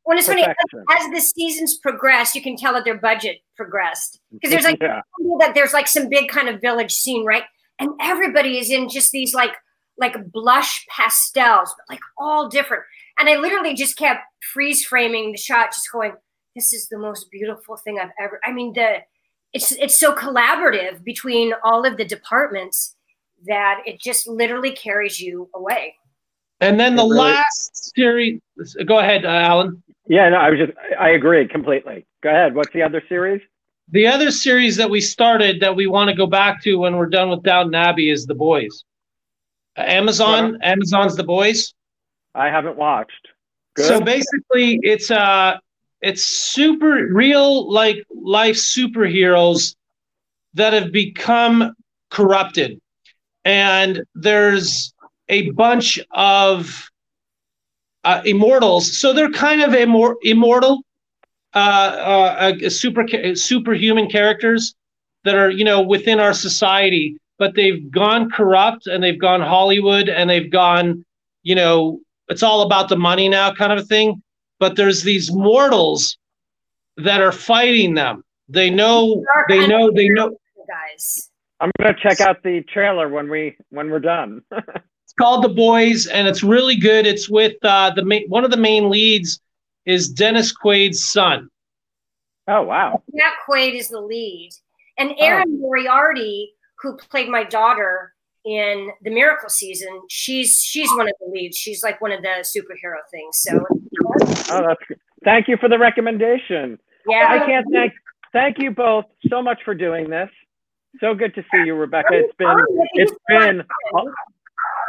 [0.04, 4.50] When it's funny, as the seasons progress, you can tell that their budget progressed because
[4.50, 5.02] there's like Yeah.
[5.38, 7.44] that there's like some big kind of village scene, right?
[7.78, 9.54] And everybody is in just these like
[9.98, 12.82] like blush pastels, but like all different.
[13.18, 14.20] And I literally just kept
[14.52, 16.14] freeze framing the shot, just going,
[16.56, 18.98] "This is the most beautiful thing I've ever." I mean, the
[19.52, 22.96] it's it's so collaborative between all of the departments
[23.46, 25.94] that it just literally carries you away.
[26.60, 28.40] And then the really- last series.
[28.86, 29.82] Go ahead, uh, Alan.
[30.06, 32.04] Yeah, no, I was just, I agree completely.
[32.22, 32.54] Go ahead.
[32.54, 33.40] What's the other series?
[33.92, 37.06] The other series that we started that we want to go back to when we're
[37.06, 38.84] done with Downton Abbey is The Boys.
[39.76, 41.74] Uh, Amazon, Amazon's The Boys.
[42.34, 43.28] I haven't watched.
[43.74, 43.86] Good.
[43.86, 45.58] So basically, it's uh,
[46.02, 49.74] it's super real like life superheroes
[50.54, 51.74] that have become
[52.10, 52.80] corrupted,
[53.44, 54.92] and there's
[55.28, 56.90] a bunch of
[58.04, 58.98] uh, immortals.
[58.98, 60.82] So they're kind of immor- immortal,
[61.54, 64.74] uh, uh, uh, super superhuman characters
[65.24, 70.08] that are you know within our society, but they've gone corrupt and they've gone Hollywood
[70.08, 71.04] and they've gone,
[71.42, 74.22] you know, it's all about the money now, kind of a thing.
[74.58, 76.18] But there's these mortals
[76.98, 78.22] that are fighting them.
[78.48, 80.36] They know, they know, they know.
[80.68, 81.29] guys.
[81.60, 84.42] I'm gonna check out the trailer when we when we're done.
[85.10, 87.04] It's called The Boys, and it's really good.
[87.04, 89.40] It's with uh, the main, one of the main leads
[89.84, 91.48] is Dennis Quaid's son.
[92.46, 93.02] Oh wow!
[93.12, 94.50] Matt Quaid is the lead,
[94.98, 98.14] and Erin Moriarty, who played my daughter
[98.44, 101.56] in the Miracle season, she's she's one of the leads.
[101.56, 103.36] She's like one of the superhero things.
[103.40, 103.66] So
[104.52, 105.00] Oh, that's good.
[105.24, 106.78] Thank you for the recommendation.
[107.08, 107.26] Yeah.
[107.30, 107.92] I can't thank
[108.32, 110.30] thank you both so much for doing this.
[110.98, 112.08] So good to see you, Rebecca.
[112.12, 112.56] It's been
[112.94, 113.62] it's been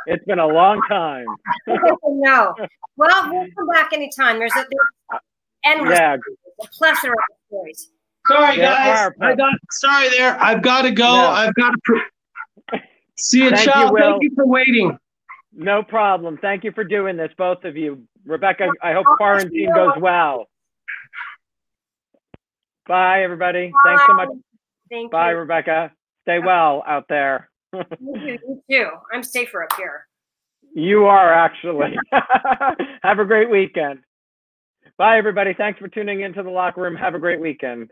[0.07, 1.25] it's been a long time.
[1.67, 2.53] no,
[2.97, 4.39] well, we'll come back anytime.
[4.39, 4.65] There's a
[5.09, 5.21] there's
[5.65, 6.17] endless, Yeah.
[6.61, 7.91] a plethora of stories.
[8.27, 9.11] Sorry, guys.
[9.21, 10.41] I got sorry there.
[10.41, 11.03] I've got to go.
[11.03, 11.27] No.
[11.27, 11.77] I've got to.
[11.85, 12.77] Pr-
[13.17, 13.91] See you, Thank Chow.
[13.91, 14.97] you, Thank you for waiting.
[15.53, 16.39] No problem.
[16.41, 18.03] Thank you for doing this, both of you.
[18.25, 20.47] Rebecca, I hope quarantine goes well.
[22.87, 23.71] Bye, everybody.
[23.85, 24.29] Thanks so much.
[24.91, 25.37] Thank Bye, you.
[25.37, 25.91] Rebecca.
[26.23, 27.49] Stay well out there.
[27.73, 28.37] You too.
[28.37, 28.89] You too.
[29.11, 30.05] I'm safer up here.
[30.75, 31.95] You are actually.
[33.01, 33.99] Have a great weekend.
[34.97, 35.53] Bye, everybody.
[35.53, 36.95] Thanks for tuning into the locker room.
[36.95, 37.91] Have a great weekend.